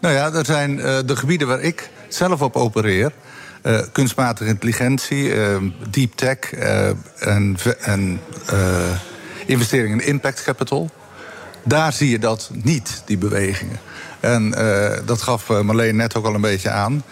Nou 0.01 0.15
ja, 0.15 0.33
er 0.33 0.45
zijn 0.45 0.77
de 0.77 1.17
gebieden 1.17 1.47
waar 1.49 1.61
ik 1.61 1.91
zelf 2.09 2.43
op 2.43 2.57
opereer. 2.57 3.13
Uh, 3.63 3.81
kunstmatige 3.93 4.51
intelligentie, 4.51 5.35
uh, 5.35 5.57
deep 5.91 6.15
tech 6.15 6.53
en, 7.19 7.57
en 7.81 8.21
investeringen 9.47 10.01
in 10.01 10.07
impact 10.07 10.43
capital. 10.43 10.91
Daar 11.65 11.93
zie 11.93 12.11
je 12.11 12.19
dat 12.19 12.51
niet, 12.53 13.03
die 13.05 13.19
bewegingen. 13.19 13.79
En 14.21 14.51
dat 15.07 15.23
gaf 15.23 15.49
Marleen 15.49 15.97
net 15.97 16.15
ook 16.15 16.27
al 16.27 16.35
een 16.35 16.41
beetje 16.41 16.71
aan. 16.71 17.03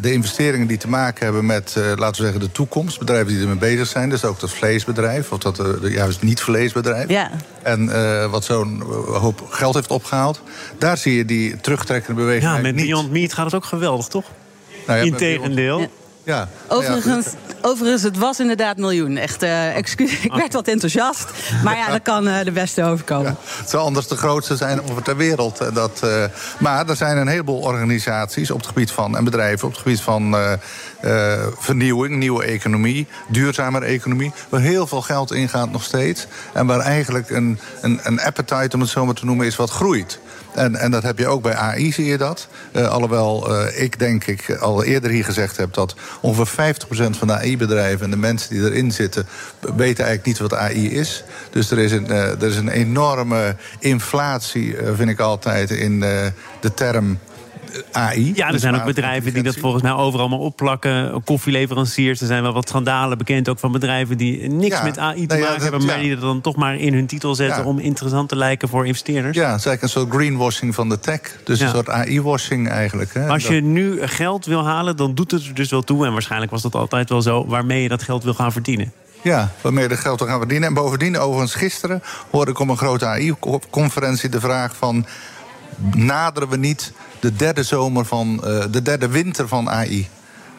De 0.00 0.12
investeringen 0.12 0.66
die 0.66 0.76
te 0.76 0.88
maken 0.88 1.24
hebben 1.24 1.46
met, 1.46 1.72
laten 1.76 2.08
we 2.08 2.14
zeggen, 2.22 2.40
de 2.40 2.52
toekomst. 2.52 2.98
Bedrijven 2.98 3.28
die 3.28 3.40
ermee 3.40 3.56
bezig 3.56 3.86
zijn. 3.86 4.08
Dus 4.08 4.24
ook 4.24 4.40
dat 4.40 4.50
vleesbedrijf, 4.50 5.32
of 5.32 5.38
dat 5.38 5.62
juist 5.82 6.22
niet-vleesbedrijf. 6.22 7.08
Ja. 7.08 7.30
En 7.62 7.90
wat 8.30 8.44
zo'n 8.44 8.82
hoop 9.06 9.46
geld 9.50 9.74
heeft 9.74 9.90
opgehaald. 9.90 10.42
Daar 10.78 10.96
zie 10.96 11.16
je 11.16 11.24
die 11.24 11.60
terugtrekkende 11.60 12.20
beweging 12.20 12.52
Ja, 12.52 12.58
met 12.58 12.74
niet. 12.74 12.86
Beyond 12.86 13.10
Meat 13.10 13.32
gaat 13.32 13.44
het 13.44 13.54
ook 13.54 13.64
geweldig, 13.64 14.06
toch? 14.06 14.24
Nou 14.86 14.98
ja, 14.98 15.04
Integendeel. 15.04 15.80
Ja. 15.80 15.88
Ja, 16.24 16.48
overigens, 16.68 17.26
ja. 17.26 17.49
Overigens, 17.62 18.02
het 18.02 18.18
was 18.18 18.40
inderdaad 18.40 18.76
miljoen. 18.76 19.16
Echt, 19.16 19.42
uh, 19.42 19.76
excuus, 19.76 20.20
ik 20.20 20.32
werd 20.32 20.52
wat 20.52 20.68
enthousiast. 20.68 21.30
Maar 21.64 21.76
ja, 21.76 21.90
dat 21.90 22.02
kan 22.02 22.28
uh, 22.28 22.40
de 22.44 22.52
beste 22.52 22.84
overkomen. 22.84 23.36
Ja, 23.44 23.58
het 23.58 23.70
zou 23.70 23.82
anders 23.82 24.06
de 24.06 24.16
grootste 24.16 24.56
zijn 24.56 24.82
over 24.90 25.02
ter 25.02 25.16
wereld. 25.16 25.74
Dat, 25.74 26.00
uh, 26.04 26.24
maar 26.58 26.88
er 26.88 26.96
zijn 26.96 27.16
een 27.16 27.28
heleboel 27.28 27.60
organisaties 27.60 28.50
op 28.50 28.58
het 28.58 28.66
gebied 28.66 28.90
van... 28.90 29.16
en 29.16 29.24
bedrijven 29.24 29.66
op 29.66 29.72
het 29.72 29.82
gebied 29.82 30.00
van 30.00 30.36
vernieuwing, 31.58 32.16
nieuwe 32.16 32.44
economie... 32.44 33.06
duurzamere 33.28 33.84
economie, 33.84 34.32
waar 34.48 34.60
heel 34.60 34.86
veel 34.86 35.02
geld 35.02 35.32
ingaat 35.32 35.70
nog 35.70 35.82
steeds... 35.82 36.26
en 36.52 36.66
waar 36.66 36.80
eigenlijk 36.80 37.30
een, 37.30 37.58
een, 37.80 38.00
een 38.02 38.20
appetite, 38.20 38.70
om 38.74 38.80
het 38.80 38.90
zo 38.90 39.04
maar 39.04 39.14
te 39.14 39.24
noemen, 39.24 39.46
is 39.46 39.56
wat 39.56 39.70
groeit. 39.70 40.18
En, 40.54 40.76
en 40.76 40.90
dat 40.90 41.02
heb 41.02 41.18
je 41.18 41.26
ook 41.26 41.42
bij 41.42 41.54
AI, 41.54 41.92
zie 41.92 42.04
je 42.04 42.18
dat. 42.18 42.48
Uh, 42.72 42.88
alhoewel 42.88 43.50
uh, 43.50 43.82
ik 43.82 43.98
denk 43.98 44.26
ik 44.26 44.56
al 44.56 44.84
eerder 44.84 45.10
hier 45.10 45.24
gezegd 45.24 45.56
heb... 45.56 45.74
dat 45.74 45.94
ongeveer 46.20 46.74
50% 46.74 46.86
van 47.10 47.26
de 47.26 47.32
AI-bedrijven 47.32 48.04
en 48.04 48.10
de 48.10 48.16
mensen 48.16 48.50
die 48.50 48.64
erin 48.64 48.92
zitten... 48.92 49.26
weten 49.60 50.04
eigenlijk 50.04 50.24
niet 50.24 50.38
wat 50.38 50.54
AI 50.54 50.90
is. 50.90 51.24
Dus 51.50 51.70
er 51.70 51.78
is 51.78 51.92
een, 51.92 52.06
uh, 52.10 52.42
er 52.42 52.48
is 52.48 52.56
een 52.56 52.68
enorme 52.68 53.56
inflatie, 53.78 54.76
vind 54.94 55.10
ik 55.10 55.20
altijd, 55.20 55.70
in 55.70 56.00
de 56.00 56.74
term... 56.74 57.18
AI. 57.92 58.32
Ja, 58.34 58.52
er 58.52 58.58
zijn 58.58 58.74
ook 58.74 58.84
bedrijven 58.84 59.32
die 59.32 59.42
dat 59.42 59.56
volgens 59.56 59.82
mij 59.82 59.92
overal 59.92 60.28
maar 60.28 60.38
opplakken. 60.38 61.22
Koffieleveranciers, 61.24 62.20
er 62.20 62.26
zijn 62.26 62.42
wel 62.42 62.52
wat 62.52 62.68
schandalen 62.68 63.18
bekend 63.18 63.48
ook 63.48 63.58
van 63.58 63.72
bedrijven 63.72 64.16
die 64.16 64.48
niks 64.48 64.76
ja, 64.76 64.82
met 64.82 64.98
AI 64.98 65.26
te 65.26 65.34
nee, 65.34 65.42
maken 65.42 65.44
ja, 65.44 65.52
dat, 65.52 65.62
hebben, 65.62 65.84
maar 65.84 65.98
die 65.98 66.10
er 66.10 66.20
dan 66.20 66.40
toch 66.40 66.56
maar 66.56 66.76
in 66.76 66.92
hun 66.92 67.06
titel 67.06 67.34
zetten 67.34 67.64
om 67.64 67.78
interessant 67.78 68.28
te 68.28 68.36
lijken 68.36 68.68
voor 68.68 68.86
investeerders. 68.86 69.36
Ja, 69.36 69.50
het 69.50 69.58
is 69.58 69.66
eigenlijk 69.66 69.82
een 69.82 70.00
soort 70.00 70.14
greenwashing 70.14 70.74
van 70.74 70.88
de 70.88 70.98
tech. 70.98 71.20
Dus 71.44 71.60
een 71.60 71.68
soort 71.68 71.88
AI-washing 71.88 72.68
eigenlijk. 72.68 73.14
Hè. 73.14 73.28
Als 73.28 73.46
je 73.46 73.60
nu 73.62 74.06
geld 74.06 74.46
wil 74.46 74.64
halen, 74.64 74.96
dan 74.96 75.14
doet 75.14 75.30
het 75.30 75.46
er 75.46 75.54
dus 75.54 75.70
wel 75.70 75.82
toe. 75.82 76.06
En 76.06 76.12
waarschijnlijk 76.12 76.50
was 76.50 76.62
dat 76.62 76.74
altijd 76.74 77.08
wel 77.08 77.22
zo, 77.22 77.46
waarmee 77.46 77.82
je 77.82 77.88
dat 77.88 78.02
geld 78.02 78.24
wil 78.24 78.34
gaan 78.34 78.52
verdienen. 78.52 78.92
Ja, 79.22 79.52
waarmee 79.60 79.82
je 79.82 79.88
dat 79.88 79.98
geld 79.98 80.18
wil 80.18 80.28
gaan 80.28 80.38
verdienen. 80.38 80.68
En 80.68 80.74
bovendien, 80.74 81.18
overigens 81.18 81.54
gisteren 81.54 82.02
hoorde 82.30 82.50
ik 82.50 82.58
op 82.58 82.68
een 82.68 82.76
grote 82.76 83.06
AI-conferentie 83.06 84.28
de 84.28 84.40
vraag 84.40 84.76
van 84.76 85.06
naderen 85.94 86.48
we 86.48 86.56
niet 86.56 86.92
de 87.20 87.36
derde 87.36 87.62
zomer 87.62 88.04
van 88.04 88.40
uh, 88.44 88.64
de 88.70 88.82
derde 88.82 89.08
winter 89.08 89.48
van 89.48 89.70
AI. 89.70 90.08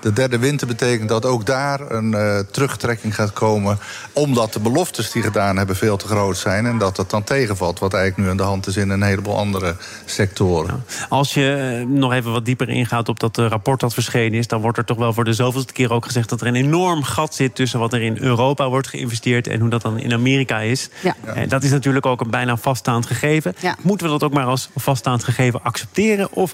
De 0.01 0.13
derde 0.13 0.39
winter 0.39 0.67
betekent 0.67 1.09
dat 1.09 1.25
ook 1.25 1.45
daar 1.45 1.91
een 1.91 2.11
uh, 2.11 2.39
terugtrekking 2.39 3.15
gaat 3.15 3.33
komen. 3.33 3.79
Omdat 4.13 4.53
de 4.53 4.59
beloftes 4.59 5.11
die 5.11 5.21
gedaan 5.21 5.57
hebben 5.57 5.75
veel 5.75 5.97
te 5.97 6.07
groot 6.07 6.37
zijn. 6.37 6.65
En 6.65 6.77
dat 6.77 6.97
het 6.97 7.09
dan 7.09 7.23
tegenvalt. 7.23 7.79
Wat 7.79 7.93
eigenlijk 7.93 8.23
nu 8.23 8.31
aan 8.31 8.37
de 8.37 8.43
hand 8.43 8.67
is 8.67 8.77
in 8.77 8.89
een 8.89 9.01
heleboel 9.01 9.37
andere 9.37 9.75
sectoren. 10.05 10.85
Als 11.09 11.33
je 11.33 11.79
uh, 11.87 11.95
nog 11.97 12.13
even 12.13 12.31
wat 12.31 12.45
dieper 12.45 12.69
ingaat 12.69 13.09
op 13.09 13.19
dat 13.19 13.37
uh, 13.37 13.47
rapport 13.47 13.79
dat 13.79 13.93
verschenen 13.93 14.39
is. 14.39 14.47
dan 14.47 14.61
wordt 14.61 14.77
er 14.77 14.85
toch 14.85 14.97
wel 14.97 15.13
voor 15.13 15.23
de 15.23 15.33
zoveelste 15.33 15.73
keer 15.73 15.91
ook 15.91 16.05
gezegd 16.05 16.29
dat 16.29 16.41
er 16.41 16.47
een 16.47 16.55
enorm 16.55 17.03
gat 17.03 17.35
zit. 17.35 17.55
tussen 17.55 17.79
wat 17.79 17.93
er 17.93 18.01
in 18.01 18.17
Europa 18.19 18.69
wordt 18.69 18.87
geïnvesteerd. 18.87 19.47
en 19.47 19.59
hoe 19.59 19.69
dat 19.69 19.81
dan 19.81 19.99
in 19.99 20.13
Amerika 20.13 20.59
is. 20.59 20.89
Ja. 21.01 21.15
En 21.25 21.49
dat 21.49 21.63
is 21.63 21.71
natuurlijk 21.71 22.05
ook 22.05 22.21
een 22.21 22.29
bijna 22.29 22.57
vaststaand 22.57 23.05
gegeven. 23.05 23.55
Ja. 23.59 23.75
Moeten 23.81 24.05
we 24.05 24.11
dat 24.11 24.23
ook 24.23 24.33
maar 24.33 24.45
als 24.45 24.69
vaststaand 24.75 25.23
gegeven 25.23 25.63
accepteren? 25.63 26.31
Of 26.31 26.53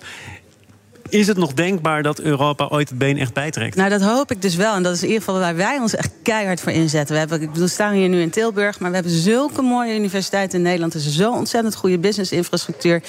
is 1.09 1.27
het 1.27 1.37
nog 1.37 1.53
denkbaar 1.53 2.03
dat 2.03 2.19
Europa 2.19 2.67
ooit 2.69 2.89
het 2.89 2.97
been 2.97 3.17
echt 3.17 3.33
bijtrekt? 3.33 3.75
Nou, 3.75 3.89
dat 3.89 4.01
hoop 4.01 4.31
ik 4.31 4.41
dus 4.41 4.55
wel. 4.55 4.75
En 4.75 4.83
dat 4.83 4.93
is 4.95 5.01
in 5.01 5.07
ieder 5.07 5.23
geval 5.23 5.39
waar 5.39 5.55
wij 5.55 5.77
ons 5.77 5.95
echt 5.95 6.11
keihard 6.23 6.61
voor 6.61 6.71
inzetten. 6.71 7.13
We, 7.13 7.19
hebben, 7.19 7.41
ik 7.41 7.51
bedoel, 7.51 7.67
staan 7.67 7.93
hier 7.93 8.09
nu 8.09 8.21
in 8.21 8.29
Tilburg, 8.29 8.79
maar 8.79 8.89
we 8.89 8.95
hebben 8.95 9.13
zulke 9.13 9.61
mooie 9.61 9.95
universiteiten 9.95 10.57
in 10.57 10.63
Nederland. 10.63 10.93
Er 10.93 10.99
is 10.99 11.15
zo'n 11.15 11.33
ontzettend 11.33 11.75
goede 11.75 11.99
businessinfrastructuur. 11.99 13.03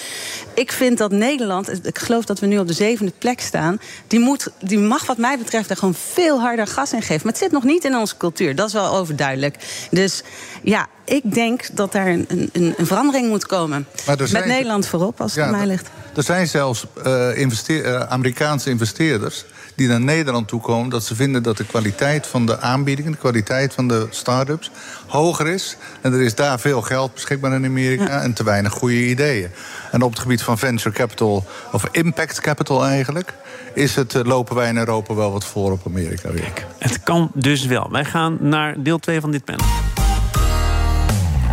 Ik 0.55 0.73
vind 0.73 0.99
dat 0.99 1.11
Nederland, 1.11 1.87
ik 1.87 1.99
geloof 1.99 2.25
dat 2.25 2.39
we 2.39 2.47
nu 2.47 2.59
op 2.59 2.67
de 2.67 2.73
zevende 2.73 3.13
plek 3.19 3.41
staan, 3.41 3.81
die, 4.07 4.21
moet, 4.21 4.49
die 4.61 4.79
mag 4.79 5.07
wat 5.07 5.19
mij 5.19 5.39
betreft 5.39 5.71
er 5.71 5.77
gewoon 5.77 5.95
veel 5.95 6.41
harder 6.41 6.67
gas 6.67 6.93
in 6.93 7.03
geven. 7.03 7.21
Maar 7.23 7.33
het 7.33 7.43
zit 7.43 7.53
nog 7.53 7.65
niet 7.65 7.85
in 7.85 7.97
onze 7.97 8.17
cultuur, 8.17 8.55
dat 8.55 8.67
is 8.67 8.73
wel 8.73 8.95
overduidelijk. 8.95 9.57
Dus 9.91 10.23
ja, 10.63 10.89
ik 11.09 11.35
denk 11.35 11.69
dat 11.73 11.93
daar 11.93 12.07
een, 12.07 12.27
een, 12.29 12.75
een 12.77 12.87
verandering 12.87 13.29
moet 13.29 13.47
komen. 13.47 13.87
Met 14.07 14.47
Nederland 14.47 14.87
voorop, 14.87 15.21
als 15.21 15.35
het 15.35 15.45
aan 15.45 15.51
mij 15.51 15.67
ligt. 15.67 15.89
Er 16.17 16.23
zijn 16.23 16.49
zelfs 16.49 16.87
uh, 17.07 17.39
investeer, 17.39 17.85
uh, 17.85 18.01
Amerikaanse 18.01 18.71
investeerders 18.71 19.45
die 19.75 19.89
naar 19.89 20.01
Nederland 20.01 20.49
toe 20.49 20.61
komen... 20.61 20.91
dat 20.91 21.05
ze 21.05 21.15
vinden 21.15 21.43
dat 21.43 21.57
de 21.57 21.65
kwaliteit 21.65 22.27
van 22.27 22.47
de 22.47 22.61
aanbiedingen... 22.61 23.13
de 23.13 23.19
kwaliteit 23.19 23.75
van 23.75 23.89
de 23.89 24.07
start-ups 24.11 24.71
hoger 25.07 25.47
is. 25.47 25.77
En 26.01 26.13
er 26.13 26.21
is 26.21 26.35
daar 26.35 26.61
veel 26.61 26.83
geld 26.83 27.15
beschikbaar 27.15 27.53
in 27.53 27.65
Amerika... 27.65 28.05
Ja. 28.05 28.23
en 28.23 28.33
te 28.33 28.45
weinig 28.45 28.73
goede 28.73 29.07
ideeën. 29.07 29.51
En 29.91 30.03
op 30.03 30.11
het 30.11 30.19
gebied 30.19 30.43
van 30.43 30.59
venture 30.59 30.95
capital, 30.95 31.45
of 31.73 31.89
impact 31.91 32.41
capital 32.41 32.85
eigenlijk... 32.85 33.35
Is 33.75 33.95
het, 33.95 34.15
uh, 34.15 34.23
lopen 34.23 34.57
wij 34.57 34.69
in 34.69 34.77
Europa 34.77 35.15
wel 35.15 35.33
wat 35.33 35.45
voor 35.45 35.73
op 35.73 35.87
Amerika 35.87 36.31
weer. 36.31 36.53
Het 36.79 37.03
kan 37.03 37.31
dus 37.35 37.67
wel. 37.67 37.91
Wij 37.91 38.05
gaan 38.05 38.37
naar 38.41 38.83
deel 38.83 38.99
2 38.99 39.21
van 39.21 39.31
dit 39.31 39.45
panel. 39.45 39.67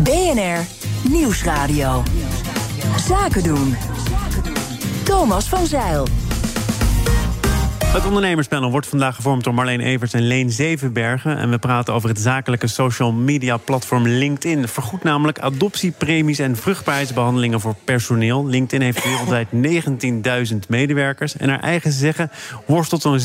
BNR 0.05 0.65
Nieuwsradio. 1.09 2.03
Zaken 3.07 3.43
doen. 3.43 3.75
Thomas 5.03 5.49
van 5.49 5.65
Zeil. 5.65 6.07
Het 7.85 8.05
ondernemerspanel 8.05 8.71
wordt 8.71 8.87
vandaag 8.87 9.15
gevormd 9.15 9.43
door 9.43 9.53
Marleen 9.53 9.79
Evers 9.79 10.13
en 10.13 10.21
Leen 10.21 10.51
Zevenbergen. 10.51 11.37
En 11.37 11.49
we 11.49 11.57
praten 11.57 11.93
over 11.93 12.09
het 12.09 12.19
zakelijke 12.19 12.67
social 12.67 13.11
media 13.11 13.57
platform 13.57 14.07
LinkedIn. 14.07 14.67
Vergoed 14.67 15.03
namelijk 15.03 15.39
adoptiepremies 15.39 16.39
en 16.39 16.55
vruchtbaarheidsbehandelingen 16.55 17.59
voor 17.59 17.75
personeel. 17.83 18.47
LinkedIn 18.47 18.81
heeft 18.81 19.03
wereldwijd 19.03 19.47
19.000 20.53 20.57
medewerkers. 20.67 21.37
En 21.37 21.47
naar 21.47 21.59
eigen 21.59 21.91
zeggen 21.91 22.31
worstelt 22.65 23.01
zo'n 23.01 23.19
16% 23.19 23.23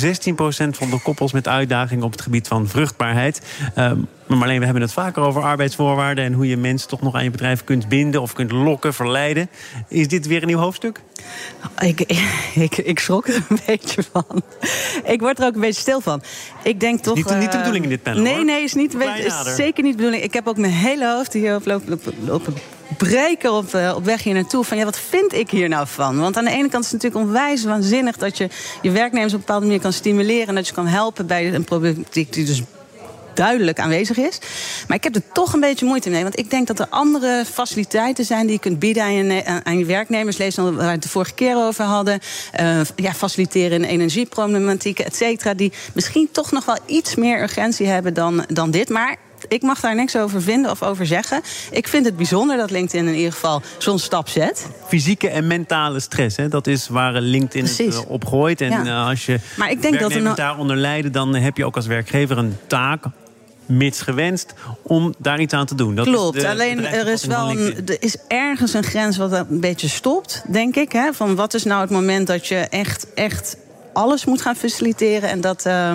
van 0.71 0.91
de 0.91 1.01
koppels 1.03 1.33
met 1.33 1.49
uitdagingen 1.49 2.05
op 2.05 2.13
het 2.13 2.21
gebied 2.21 2.49
van 2.49 2.69
vruchtbaarheid. 2.69 3.43
Um, 3.77 4.09
maar 4.39 4.49
alleen 4.49 4.59
we 4.59 4.65
hebben 4.65 4.83
het 4.83 4.93
vaker 4.93 5.23
over 5.23 5.43
arbeidsvoorwaarden 5.43 6.25
en 6.25 6.33
hoe 6.33 6.49
je 6.49 6.57
mensen 6.57 6.89
toch 6.89 7.01
nog 7.01 7.15
aan 7.15 7.25
je 7.25 7.31
bedrijf 7.31 7.65
kunt 7.65 7.89
binden 7.89 8.23
of 8.23 8.33
kunt 8.33 8.53
lokken, 8.53 8.95
verleiden. 8.95 9.51
Is 9.89 10.09
dit 10.09 10.27
weer 10.27 10.41
een 10.43 10.49
nieuw 10.49 10.59
hoofdstuk? 10.59 11.01
Ik, 11.79 12.01
ik, 12.67 12.77
ik 12.77 12.99
schrok 12.99 13.29
er 13.29 13.45
een 13.49 13.59
beetje 13.67 14.03
van. 14.13 14.43
Ik 15.05 15.21
word 15.21 15.39
er 15.39 15.47
ook 15.47 15.55
een 15.55 15.61
beetje 15.61 15.81
stil 15.81 16.01
van. 16.01 16.23
Ik 16.63 16.81
denk 16.81 17.01
toch. 17.03 17.17
Niet, 17.17 17.31
uh, 17.31 17.39
niet 17.39 17.53
de 17.53 17.59
bedoeling 17.59 17.85
in 17.85 17.91
dit 17.91 18.03
panel. 18.03 18.23
Nee, 18.23 18.35
hoor. 18.35 18.45
nee, 18.45 18.63
is, 18.63 18.75
niet, 18.75 18.95
is 18.95 19.55
zeker 19.57 19.83
niet 19.83 19.93
de 19.93 19.97
bedoeling. 19.97 20.23
Ik 20.23 20.35
heb 20.35 20.49
ook 20.49 20.57
mijn 20.57 20.73
hele 20.73 21.13
hoofd 21.13 21.33
hier 21.33 21.55
op, 21.55 21.67
op, 21.67 21.83
op, 22.29 22.49
op 22.49 22.59
breken 22.97 23.53
op, 23.53 23.75
uh, 23.75 23.93
op 23.97 24.05
weg 24.05 24.23
hier 24.23 24.35
naartoe. 24.35 24.65
Van 24.65 24.77
ja, 24.77 24.85
wat 24.85 24.99
vind 24.99 25.33
ik 25.33 25.51
hier 25.51 25.69
nou 25.69 25.87
van? 25.87 26.21
Want 26.21 26.37
aan 26.37 26.45
de 26.45 26.51
ene 26.51 26.69
kant 26.69 26.85
is 26.85 26.91
het 26.91 27.03
natuurlijk 27.03 27.31
onwijs 27.31 27.65
waanzinnig 27.65 28.17
dat 28.17 28.39
je 28.39 28.49
je 28.83 28.91
werknemers 28.91 29.33
op 29.33 29.39
een 29.39 29.45
bepaalde 29.47 29.67
manier 29.67 29.81
kan 29.81 29.93
stimuleren. 29.93 30.49
En 30.49 30.55
dat 30.55 30.67
je 30.67 30.75
kan 30.75 30.87
helpen 30.87 31.27
bij 31.27 31.55
een 31.55 31.65
problematiek 31.65 32.33
die 32.33 32.45
dus 32.45 32.63
duidelijk 33.35 33.79
aanwezig 33.79 34.17
is. 34.17 34.39
Maar 34.89 34.97
ik 34.97 35.05
heb 35.05 35.15
er 35.15 35.33
toch 35.33 35.53
een 35.53 35.61
beetje 35.61 35.87
moeite 35.87 36.11
mee. 36.11 36.23
Want 36.23 36.39
ik 36.39 36.51
denk 36.51 36.67
dat 36.67 36.79
er 36.79 36.87
andere 36.91 37.45
faciliteiten 37.53 38.25
zijn 38.25 38.47
die 38.47 38.55
je 38.55 38.61
kunt 38.61 38.79
bieden 38.79 39.03
aan 39.03 39.13
je, 39.13 39.45
aan 39.65 39.79
je 39.79 39.85
werknemers. 39.85 40.37
Lees 40.37 40.55
dan 40.55 40.77
waar 40.77 40.85
we 40.85 40.91
het 40.91 41.03
de 41.03 41.09
vorige 41.09 41.35
keer 41.35 41.57
over 41.57 41.85
hadden. 41.85 42.21
Uh, 42.61 42.81
ja, 42.97 43.13
faciliteren 43.13 43.85
in 43.85 43.85
energieproblematieken, 43.85 45.05
et 45.05 45.17
cetera. 45.17 45.55
Die 45.55 45.73
misschien 45.93 46.29
toch 46.33 46.51
nog 46.51 46.65
wel 46.65 46.79
iets 46.87 47.15
meer 47.15 47.43
urgentie 47.43 47.87
hebben 47.87 48.15
dan, 48.15 48.45
dan 48.49 48.71
dit. 48.71 48.89
Maar 48.89 49.17
ik 49.51 49.63
mag 49.63 49.81
daar 49.81 49.95
niks 49.95 50.17
over 50.17 50.43
vinden 50.43 50.71
of 50.71 50.83
over 50.83 51.07
zeggen. 51.07 51.41
Ik 51.71 51.89
vind 51.89 52.05
het 52.05 52.17
bijzonder 52.17 52.57
dat 52.57 52.71
LinkedIn 52.71 53.09
in 53.09 53.15
ieder 53.15 53.33
geval 53.33 53.63
zo'n 53.79 53.99
stap 53.99 54.29
zet. 54.29 54.67
Fysieke 54.87 55.29
en 55.29 55.47
mentale 55.47 56.01
stress, 56.01 56.37
hè? 56.37 56.49
dat 56.49 56.67
is 56.67 56.89
waar 56.89 57.13
LinkedIn 57.13 57.65
Precies. 57.65 57.97
het 57.97 58.07
op 58.07 58.27
gooit. 58.27 58.61
En 58.61 58.71
ja. 58.71 58.85
uh, 58.85 59.07
als 59.07 59.27
je 59.27 59.39
maar 59.57 59.71
ik 59.71 59.83
denk 59.83 60.01
dat 60.01 60.13
er 60.13 60.35
daaronder 60.35 60.77
lijden... 60.77 61.13
dan 61.13 61.35
heb 61.35 61.57
je 61.57 61.65
ook 61.65 61.77
als 61.77 61.87
werkgever 61.87 62.39
een 62.39 62.57
taak 62.67 63.05
mits 63.67 64.01
gewenst 64.01 64.55
om 64.83 65.15
daar 65.19 65.41
iets 65.41 65.55
aan 65.55 65.67
te 65.67 65.75
doen. 65.75 65.95
Dat 65.95 66.07
Klopt, 66.07 66.37
is 66.37 66.43
de, 66.43 66.49
alleen 66.49 66.85
er 66.87 67.09
is 67.09 67.25
wel 67.25 67.51
een, 67.51 67.87
er 67.87 67.97
is 68.03 68.17
ergens 68.29 68.75
een 68.75 68.85
grens 68.85 69.17
wat 69.17 69.33
een 69.33 69.61
beetje 69.61 69.89
stopt, 69.89 70.43
denk 70.49 70.77
ik. 70.77 70.93
Hè, 70.93 71.13
van 71.13 71.35
wat 71.35 71.55
is 71.55 71.65
nou 71.65 71.81
het 71.81 71.91
moment 71.91 72.27
dat 72.27 72.47
je 72.47 72.57
echt, 72.57 73.07
echt 73.15 73.57
alles 73.93 74.25
moet 74.25 74.41
gaan 74.41 74.57
faciliteren. 74.57 75.31
En 75.31 75.41
dat, 75.41 75.67
uh, 75.67 75.93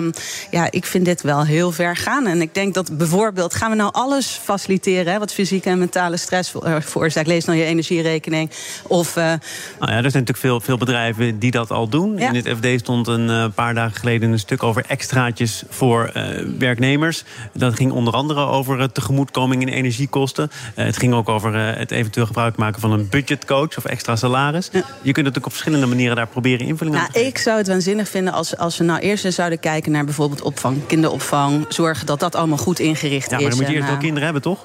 ja, 0.50 0.70
ik 0.70 0.84
vind 0.84 1.04
dit 1.04 1.22
wel 1.22 1.44
heel 1.44 1.72
ver 1.72 1.96
gaan. 1.96 2.26
En 2.26 2.40
ik 2.40 2.54
denk 2.54 2.74
dat 2.74 2.96
bijvoorbeeld, 2.96 3.54
gaan 3.54 3.70
we 3.70 3.76
nou 3.76 3.92
alles 3.92 4.40
faciliteren... 4.42 5.12
Hè, 5.12 5.18
wat 5.18 5.32
fysieke 5.32 5.70
en 5.70 5.78
mentale 5.78 6.16
stress 6.16 6.52
veroorzaakt? 6.80 7.26
Lees 7.26 7.44
dan 7.44 7.56
je 7.56 7.64
energierekening. 7.64 8.50
Of, 8.82 9.16
uh... 9.16 9.24
nou 9.24 9.36
ja, 9.78 9.86
er 9.86 9.86
zijn 9.86 10.02
natuurlijk 10.02 10.38
veel, 10.38 10.60
veel 10.60 10.76
bedrijven 10.76 11.38
die 11.38 11.50
dat 11.50 11.70
al 11.70 11.88
doen. 11.88 12.16
Ja. 12.18 12.28
In 12.28 12.34
het 12.34 12.48
FD 12.48 12.80
stond 12.80 13.06
een 13.06 13.28
uh, 13.28 13.44
paar 13.54 13.74
dagen 13.74 13.96
geleden 13.96 14.32
een 14.32 14.38
stuk 14.38 14.62
over 14.62 14.84
extraatjes 14.88 15.62
voor 15.68 16.12
uh, 16.16 16.22
werknemers. 16.58 17.24
Dat 17.52 17.74
ging 17.74 17.92
onder 17.92 18.14
andere 18.14 18.40
over 18.40 18.92
tegemoetkoming 18.92 19.62
in 19.62 19.68
energiekosten. 19.68 20.50
het 20.74 20.96
ging 20.96 21.14
ook 21.14 21.28
over 21.28 21.54
het 21.54 21.90
eventueel 21.90 22.26
gebruik 22.26 22.56
maken 22.56 22.80
van 22.80 22.92
een 22.92 23.08
budgetcoach 23.08 23.76
of 23.76 23.84
extra 23.84 24.16
salaris. 24.16 24.68
Ja. 24.72 24.78
Je 24.78 25.12
kunt 25.12 25.16
natuurlijk 25.16 25.46
op 25.46 25.52
verschillende 25.52 25.86
manieren 25.86 26.16
daar 26.16 26.26
proberen 26.26 26.66
invulling 26.66 26.96
aan 26.96 27.00
nou, 27.00 27.12
te 27.12 27.18
geven. 27.18 27.34
Ik 27.34 27.38
zou 27.38 27.58
het 27.58 27.66
waanzinnig 27.86 28.08
vinden 28.08 28.32
als, 28.32 28.56
als 28.56 28.78
we 28.78 28.84
nou 28.84 29.00
eerst 29.00 29.24
eens 29.24 29.34
zouden 29.34 29.60
kijken 29.60 29.92
naar 29.92 30.04
bijvoorbeeld 30.04 30.42
opvang, 30.42 30.86
kinderopvang. 30.86 31.66
Zorgen 31.68 32.06
dat 32.06 32.20
dat 32.20 32.34
allemaal 32.34 32.58
goed 32.58 32.78
ingericht 32.78 33.30
ja, 33.30 33.36
is. 33.36 33.42
Maar 33.42 33.50
dan 33.50 33.58
moet 33.58 33.68
je 33.68 33.72
en, 33.72 33.78
eerst 33.78 33.88
wel 33.88 33.98
kinderen 33.98 34.24
hebben, 34.24 34.42
toch? 34.42 34.58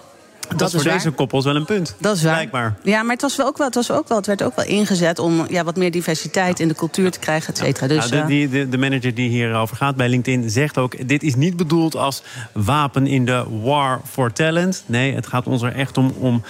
Dat, 0.48 0.60
dat 0.60 0.74
is 0.74 0.82
voor 0.82 0.92
deze 0.92 1.12
koppels 1.12 1.46
wel 1.46 1.56
een 1.56 1.66
punt. 1.66 1.96
Dat 2.00 2.16
is 2.16 2.24
waar. 2.24 2.34
Blijkbaar. 2.34 2.76
Ja, 2.84 3.02
maar 3.04 3.12
het, 3.12 3.22
was 3.22 3.36
wel 3.36 3.48
ook 3.48 3.58
wel, 3.58 3.68
het, 3.68 3.76
was 3.76 3.92
ook 3.92 4.08
wel, 4.08 4.18
het 4.18 4.28
werd 4.28 4.44
ook 4.44 4.56
wel 4.56 4.66
ingezet 4.66 5.20
om 5.20 5.46
ja, 5.50 5.64
wat 5.64 5.76
meer 5.76 5.92
diversiteit 5.92 6.60
in 6.60 6.68
de 6.68 6.76
cultuur 6.76 7.12
te 7.12 7.20
krijgen, 7.20 7.54
et 7.54 7.58
cetera. 7.58 7.88
Dus, 7.88 8.10
nou, 8.10 8.28
de, 8.28 8.50
de, 8.50 8.70
de, 8.70 8.78
manager 8.78 9.16
die 9.16 9.30
hierover 9.30 9.76
gaat 9.76 9.96
bij 9.96 10.10
LinkedIn 10.10 10.50
zegt 10.50 10.78
ook... 10.78 11.08
dit 11.08 11.24
is 11.24 11.36
niet 11.36 11.58
bedoeld 11.58 11.96
als 11.96 12.24
wapen 12.52 13.08
in 13.08 13.26
de 13.26 13.44
war 13.62 14.02
for 14.10 14.34
talent. 14.34 14.84
Nee, 14.86 15.16
het 15.16 15.28
gaat 15.28 15.48
ons 15.48 15.62
er 15.62 15.76
echt 15.76 15.98
om, 15.98 16.14
om 16.20 16.44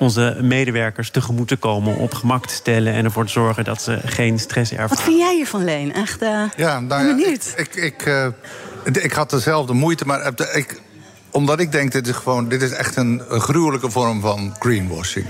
onze 0.00 0.36
medewerkers 0.40 1.10
tegemoet 1.10 1.48
te 1.48 1.56
komen, 1.56 1.96
op 1.96 2.14
gemak 2.14 2.46
te 2.46 2.54
stellen 2.54 2.92
en 2.92 3.04
ervoor 3.04 3.24
te 3.24 3.32
zorgen 3.32 3.64
dat 3.64 3.82
ze 3.82 4.00
geen 4.04 4.38
stress 4.38 4.70
ervaren. 4.70 4.94
Wat 4.94 5.02
vind 5.02 5.18
jij 5.18 5.34
hiervan, 5.34 5.64
Leen? 5.64 5.92
Echt 5.92 6.22
uh, 6.22 6.42
ja, 6.56 6.80
nou 6.80 7.06
ja, 7.06 7.14
benieuwd. 7.14 7.52
Ik, 7.56 7.74
ik, 7.74 7.82
ik, 7.82 8.06
uh, 8.06 8.26
ik, 9.02 9.12
had 9.12 9.30
dezelfde 9.30 9.72
moeite, 9.72 10.06
maar 10.06 10.32
ik, 10.52 10.80
omdat 11.30 11.60
ik 11.60 11.72
denk, 11.72 11.92
dit 11.92 12.06
is 12.06 12.14
gewoon, 12.14 12.48
dit 12.48 12.62
is 12.62 12.70
echt 12.70 12.96
een, 12.96 13.22
een 13.28 13.40
gruwelijke 13.40 13.90
vorm 13.90 14.20
van 14.20 14.56
greenwashing. 14.58 15.26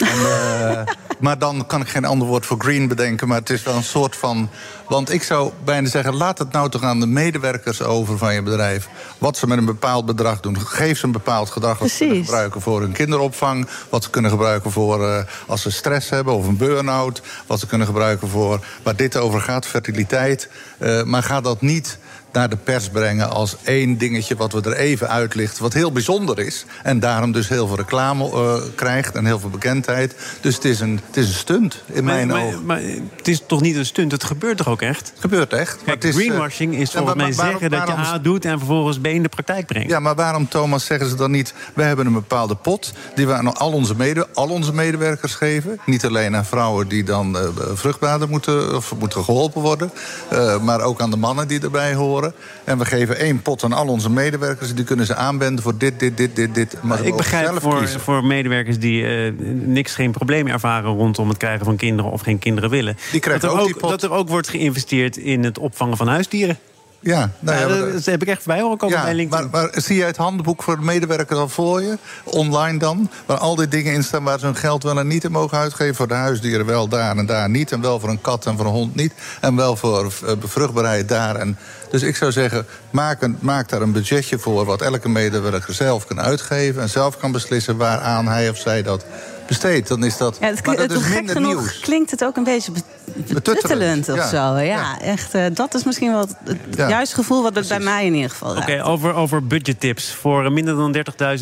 En, 0.00 0.18
uh, 0.18 0.80
maar 1.20 1.38
dan 1.38 1.66
kan 1.66 1.80
ik 1.80 1.88
geen 1.88 2.04
ander 2.04 2.28
woord 2.28 2.46
voor 2.46 2.60
green 2.60 2.88
bedenken. 2.88 3.28
Maar 3.28 3.38
het 3.38 3.50
is 3.50 3.62
wel 3.62 3.74
een 3.74 3.82
soort 3.82 4.16
van. 4.16 4.50
Want 4.88 5.12
ik 5.12 5.22
zou 5.22 5.52
bijna 5.64 5.88
zeggen: 5.88 6.14
laat 6.14 6.38
het 6.38 6.52
nou 6.52 6.68
toch 6.70 6.82
aan 6.82 7.00
de 7.00 7.06
medewerkers 7.06 7.82
over 7.82 8.18
van 8.18 8.34
je 8.34 8.42
bedrijf. 8.42 8.88
Wat 9.18 9.36
ze 9.36 9.46
met 9.46 9.58
een 9.58 9.64
bepaald 9.64 10.06
bedrag 10.06 10.40
doen. 10.40 10.60
Geef 10.60 10.98
ze 10.98 11.04
een 11.04 11.12
bepaald 11.12 11.50
gedrag 11.50 11.78
wat 11.78 11.90
ze 11.90 11.98
kunnen 11.98 12.24
gebruiken 12.24 12.60
voor 12.60 12.80
hun 12.80 12.92
kinderopvang. 12.92 13.68
Wat 13.88 14.02
ze 14.02 14.10
kunnen 14.10 14.30
gebruiken 14.30 14.70
voor 14.70 15.00
uh, 15.00 15.18
als 15.46 15.62
ze 15.62 15.70
stress 15.70 16.10
hebben 16.10 16.34
of 16.34 16.46
een 16.46 16.56
burn-out. 16.56 17.22
Wat 17.46 17.60
ze 17.60 17.66
kunnen 17.66 17.86
gebruiken 17.86 18.28
voor 18.28 18.66
waar 18.82 18.96
dit 18.96 19.16
over 19.16 19.40
gaat, 19.40 19.66
fertiliteit. 19.66 20.48
Uh, 20.78 21.02
maar 21.02 21.22
ga 21.22 21.40
dat 21.40 21.60
niet 21.60 21.98
naar 22.32 22.48
de 22.50 22.56
pers 22.56 22.88
brengen 22.88 23.30
als 23.30 23.56
één 23.62 23.98
dingetje 23.98 24.36
wat 24.36 24.52
we 24.52 24.60
er 24.62 24.76
even 24.76 25.08
uitlichten. 25.08 25.62
Wat 25.62 25.72
heel 25.72 25.92
bijzonder 25.92 26.38
is. 26.38 26.64
En 26.82 27.00
daarom 27.00 27.32
dus 27.32 27.48
heel 27.48 27.66
veel 27.66 27.76
reclame 27.76 28.24
uh, 28.24 28.54
krijgt 28.74 29.14
en 29.14 29.26
heel 29.26 29.38
veel 29.38 29.50
bekendheid. 29.50 30.14
Dus 30.40 30.54
het 30.54 30.64
is 30.64 30.80
een, 30.80 31.00
het 31.06 31.16
is 31.16 31.26
een 31.26 31.34
stunt 31.34 31.82
in 31.86 32.04
maar, 32.04 32.14
mijn 32.14 32.28
maar, 32.28 32.44
ogen. 32.44 32.66
Maar 32.66 32.80
het 33.16 33.28
is 33.28 33.42
toch 33.46 33.60
niet 33.60 33.76
een 33.76 33.86
stunt? 33.86 34.12
Het 34.12 34.24
gebeurt 34.24 34.56
toch 34.56 34.68
ook 34.68 34.82
echt? 34.82 35.08
Het 35.10 35.20
gebeurt 35.20 35.52
echt. 35.52 35.76
Kijk, 35.84 36.02
het 36.02 36.04
is, 36.04 36.14
greenwashing 36.14 36.74
is 36.74 36.90
volgens 36.90 37.14
maar, 37.14 37.26
mij 37.26 37.34
waarom, 37.34 37.58
zeggen 37.58 37.78
dat 37.78 37.88
je 37.88 37.94
A 37.94 38.18
doet 38.18 38.44
en 38.44 38.58
vervolgens 38.58 38.98
B 38.98 39.06
in 39.06 39.22
de 39.22 39.28
praktijk 39.28 39.66
brengt. 39.66 39.90
Ja, 39.90 40.00
maar 40.00 40.14
waarom, 40.14 40.48
Thomas, 40.48 40.84
zeggen 40.84 41.08
ze 41.08 41.14
dan 41.14 41.30
niet... 41.30 41.54
we 41.74 41.82
hebben 41.82 42.06
een 42.06 42.12
bepaalde 42.12 42.54
pot 42.54 42.92
die 43.14 43.26
we 43.26 43.32
aan 43.32 43.56
al 43.56 43.72
onze, 43.72 43.96
mede, 43.96 44.26
al 44.34 44.48
onze 44.48 44.72
medewerkers 44.72 45.34
geven. 45.34 45.80
Niet 45.86 46.04
alleen 46.04 46.36
aan 46.36 46.44
vrouwen 46.44 46.88
die 46.88 47.04
dan 47.04 47.36
uh, 47.36 47.42
vruchtbaarder 47.74 48.28
moeten, 48.28 48.76
of 48.76 48.94
moeten 48.98 49.24
geholpen 49.24 49.62
worden... 49.62 49.92
Uh, 50.32 50.62
maar 50.62 50.80
ook 50.80 51.00
aan 51.00 51.10
de 51.10 51.16
mannen 51.16 51.48
die 51.48 51.60
erbij 51.60 51.94
horen. 51.94 52.19
En 52.64 52.78
we 52.78 52.84
geven 52.84 53.18
één 53.18 53.42
pot 53.42 53.64
aan 53.64 53.72
al 53.72 53.86
onze 53.86 54.10
medewerkers. 54.10 54.74
Die 54.74 54.84
kunnen 54.84 55.06
ze 55.06 55.14
aanwenden 55.14 55.62
voor 55.62 55.78
dit, 55.78 55.98
dit, 56.00 56.16
dit, 56.16 56.36
dit, 56.36 56.54
dit. 56.54 56.76
Maar 56.82 57.04
ik 57.04 57.16
begrijp 57.16 57.60
voor, 57.60 57.88
voor 57.88 58.24
medewerkers 58.24 58.78
die 58.78 59.02
uh, 59.02 59.32
niks, 59.64 59.94
geen 59.94 60.10
probleem 60.10 60.46
ervaren... 60.46 60.90
rondom 60.90 61.28
het 61.28 61.38
krijgen 61.38 61.64
van 61.64 61.76
kinderen 61.76 62.10
of 62.10 62.20
geen 62.20 62.38
kinderen 62.38 62.70
willen... 62.70 62.96
Die 63.12 63.20
dat, 63.20 63.42
er 63.42 63.50
ook, 63.50 63.58
ook, 63.58 63.66
die 63.66 63.76
pot. 63.76 63.90
dat 63.90 64.02
er 64.02 64.10
ook 64.10 64.28
wordt 64.28 64.48
geïnvesteerd 64.48 65.16
in 65.16 65.44
het 65.44 65.58
opvangen 65.58 65.96
van 65.96 66.08
huisdieren. 66.08 66.58
Ja, 67.02 67.30
nou 67.38 67.58
ja, 67.58 67.76
ja, 67.76 67.92
dat, 67.92 68.04
heb 68.04 68.22
ik 68.22 68.28
echt 68.28 68.46
bij 68.46 68.60
horen 68.60 68.78
komen 68.78 68.96
ja, 68.96 69.04
bij 69.04 69.14
LinkedIn. 69.14 69.50
Maar, 69.50 69.62
maar, 69.62 69.82
zie 69.82 69.96
jij 69.96 70.06
het 70.06 70.16
handboek 70.16 70.62
voor 70.62 70.76
de 70.76 70.84
medewerkers 70.84 71.38
al 71.38 71.48
voor 71.48 71.82
je? 71.82 71.98
Online 72.24 72.78
dan? 72.78 73.10
Waar 73.26 73.38
al 73.38 73.54
die 73.54 73.68
dingen 73.68 73.92
in 73.92 74.04
staan 74.04 74.24
waar 74.24 74.38
ze 74.38 74.44
hun 74.44 74.56
geld 74.56 74.82
wel 74.82 74.98
en 74.98 75.06
niet 75.06 75.24
in 75.24 75.32
mogen 75.32 75.58
uitgeven. 75.58 75.94
Voor 75.94 76.08
de 76.08 76.14
huisdieren 76.14 76.66
wel 76.66 76.88
daar 76.88 77.16
en 77.16 77.26
daar 77.26 77.50
niet. 77.50 77.72
En 77.72 77.80
wel 77.80 78.00
voor 78.00 78.08
een 78.08 78.20
kat 78.20 78.46
en 78.46 78.56
voor 78.56 78.66
een 78.66 78.72
hond 78.72 78.94
niet. 78.94 79.12
En 79.40 79.56
wel 79.56 79.76
voor 79.76 80.12
uh, 80.24 80.32
bevruchtbaarheid 80.40 81.08
daar. 81.08 81.36
En, 81.36 81.58
dus 81.90 82.02
ik 82.02 82.16
zou 82.16 82.32
zeggen, 82.32 82.66
maak, 82.90 83.22
een, 83.22 83.36
maak 83.40 83.68
daar 83.68 83.82
een 83.82 83.92
budgetje 83.92 84.38
voor... 84.38 84.64
wat 84.64 84.82
elke 84.82 85.08
medewerker 85.08 85.74
zelf 85.74 86.06
kan 86.06 86.20
uitgeven. 86.20 86.82
En 86.82 86.88
zelf 86.88 87.18
kan 87.18 87.32
beslissen 87.32 87.76
waaraan 87.76 88.28
hij 88.28 88.48
of 88.50 88.56
zij 88.56 88.82
dat 88.82 89.04
besteedt, 89.46 89.88
dan 89.88 90.04
is 90.04 90.16
dat. 90.16 90.36
Ja, 90.40 90.46
het, 90.46 90.66
maar 90.66 90.76
dat 90.76 90.90
het, 90.90 91.00
is 91.00 91.06
gek 91.06 91.14
minder 91.14 91.34
genoeg 91.34 91.60
nieuws. 91.60 91.80
klinkt 91.80 92.10
het 92.10 92.24
ook 92.24 92.36
een 92.36 92.44
beetje 92.44 92.72
betuttelend 93.28 94.08
of 94.08 94.16
ja. 94.16 94.28
zo. 94.28 94.36
Ja, 94.36 94.60
Ja. 94.62 95.00
echt. 95.00 95.34
Uh, 95.34 95.44
dat 95.52 95.74
is 95.74 95.84
misschien 95.84 96.10
wel 96.10 96.20
het, 96.20 96.36
Ja. 96.76 96.88
juiste 96.88 97.14
gevoel 97.14 97.42
wat 97.42 97.54
het 97.54 97.68
bij 97.68 97.80
mij 97.80 98.06
in 98.06 98.14
ieder 98.14 98.30
geval 98.30 98.56
Oké, 98.56 98.84
over, 98.84 99.14
over 99.14 99.46
budgettips. 99.46 100.12
Voor 100.14 100.52
minder 100.52 100.76
dan 100.76 100.92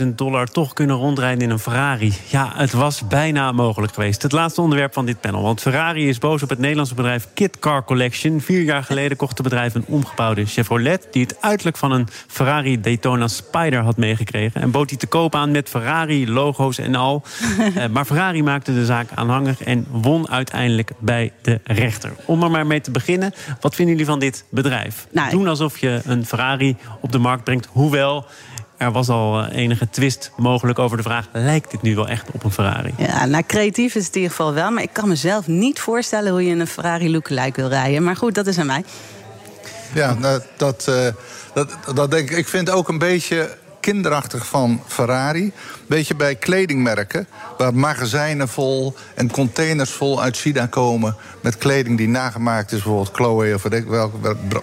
30.000 0.00 0.06
dollar 0.14 0.46
toch 0.46 0.72
kunnen 0.72 0.96
rondrijden 0.96 1.42
in 1.42 1.50
een 1.50 1.58
Ferrari. 1.58 2.14
Ja, 2.28 2.52
het 2.54 2.72
was 2.72 3.06
bijna 3.08 3.52
mogelijk 3.52 3.94
geweest. 3.94 4.22
Het 4.22 4.32
laatste 4.32 4.60
onderwerp 4.60 4.92
van 4.92 5.06
dit 5.06 5.20
panel. 5.20 5.42
Want 5.42 5.60
Ferrari 5.60 6.08
is 6.08 6.18
boos 6.18 6.42
op 6.42 6.48
het 6.48 6.58
Nederlandse 6.58 6.94
bedrijf 6.94 7.28
Kit 7.34 7.58
Car 7.58 7.84
Collection. 7.84 8.40
Vier 8.40 8.62
jaar 8.62 8.82
geleden 8.84 9.16
kocht 9.16 9.38
het 9.38 9.42
bedrijf 9.42 9.74
een 9.74 9.84
omgebouwde 9.86 10.44
Chevrolet... 10.46 11.08
die 11.10 11.22
het 11.22 11.36
uiterlijk 11.40 11.76
van 11.76 11.92
een 11.92 12.08
Ferrari 12.26 12.80
Daytona 12.80 13.28
Spider 13.28 13.80
had 13.80 13.96
meegekregen... 13.96 14.60
en 14.60 14.70
bood 14.70 14.88
die 14.88 14.98
te 14.98 15.06
koop 15.06 15.34
aan 15.34 15.50
met 15.50 15.68
Ferrari-logo's 15.68 16.78
en 16.78 16.94
al. 16.94 17.22
Eh, 17.74 17.86
maar 17.90 18.04
Ferrari 18.04 18.42
maakte 18.42 18.74
de 18.74 18.84
zaak 18.84 19.08
aanhangig 19.14 19.62
en 19.62 19.86
won 19.90 20.30
uiteindelijk 20.30 20.90
bij 20.98 21.32
de 21.42 21.60
rechter. 21.68 22.12
Om 22.24 22.42
er 22.42 22.50
maar 22.50 22.66
mee 22.66 22.80
te 22.80 22.90
beginnen, 22.90 23.34
wat 23.60 23.74
vinden 23.74 23.94
jullie 23.94 24.10
van 24.10 24.18
dit 24.18 24.44
bedrijf? 24.48 25.06
Nou, 25.10 25.30
Doen 25.30 25.48
alsof 25.48 25.78
je 25.78 26.00
een 26.04 26.26
Ferrari 26.26 26.76
op 27.00 27.12
de 27.12 27.18
markt 27.18 27.44
brengt, 27.44 27.68
hoewel... 27.72 28.26
Er 28.76 28.92
was 28.92 29.08
al 29.08 29.42
eh, 29.42 29.56
enige 29.56 29.90
twist 29.90 30.30
mogelijk 30.36 30.78
over 30.78 30.96
de 30.96 31.02
vraag... 31.02 31.28
lijkt 31.32 31.70
dit 31.70 31.82
nu 31.82 31.94
wel 31.94 32.08
echt 32.08 32.30
op 32.32 32.44
een 32.44 32.52
Ferrari? 32.52 32.94
Ja, 32.96 33.26
nou, 33.26 33.44
creatief 33.46 33.94
is 33.94 34.06
het 34.06 34.14
in 34.14 34.20
ieder 34.20 34.36
geval 34.36 34.54
wel. 34.54 34.70
Maar 34.70 34.82
ik 34.82 34.92
kan 34.92 35.08
mezelf 35.08 35.46
niet 35.46 35.80
voorstellen 35.80 36.32
hoe 36.32 36.44
je 36.44 36.50
in 36.50 36.60
een 36.60 36.66
Ferrari 36.66 37.10
lookalike 37.10 37.60
wil 37.60 37.70
rijden. 37.70 38.02
Maar 38.02 38.16
goed, 38.16 38.34
dat 38.34 38.46
is 38.46 38.58
aan 38.58 38.66
mij. 38.66 38.84
Ja, 39.94 40.14
nou, 40.14 40.42
dat, 40.56 40.86
eh, 40.88 41.06
dat, 41.54 41.76
dat 41.94 42.10
denk 42.10 42.30
ik. 42.30 42.36
Ik 42.36 42.48
vind 42.48 42.70
ook 42.70 42.88
een 42.88 42.98
beetje 42.98 43.56
kinderachtig 43.92 44.46
van 44.46 44.82
Ferrari. 44.86 45.52
Beetje 45.86 46.14
bij 46.14 46.34
kledingmerken, 46.34 47.26
waar 47.58 47.74
magazijnen 47.74 48.48
vol 48.48 48.94
en 49.14 49.30
containers 49.30 49.90
vol 49.90 50.22
uit 50.22 50.36
China 50.36 50.66
komen. 50.66 51.16
met 51.40 51.58
kleding 51.58 51.96
die 51.96 52.08
nagemaakt 52.08 52.72
is, 52.72 52.82
bijvoorbeeld 52.82 53.14
Chloe 53.14 53.54
of 53.54 53.62
weet 53.62 53.86
welk 53.86 54.12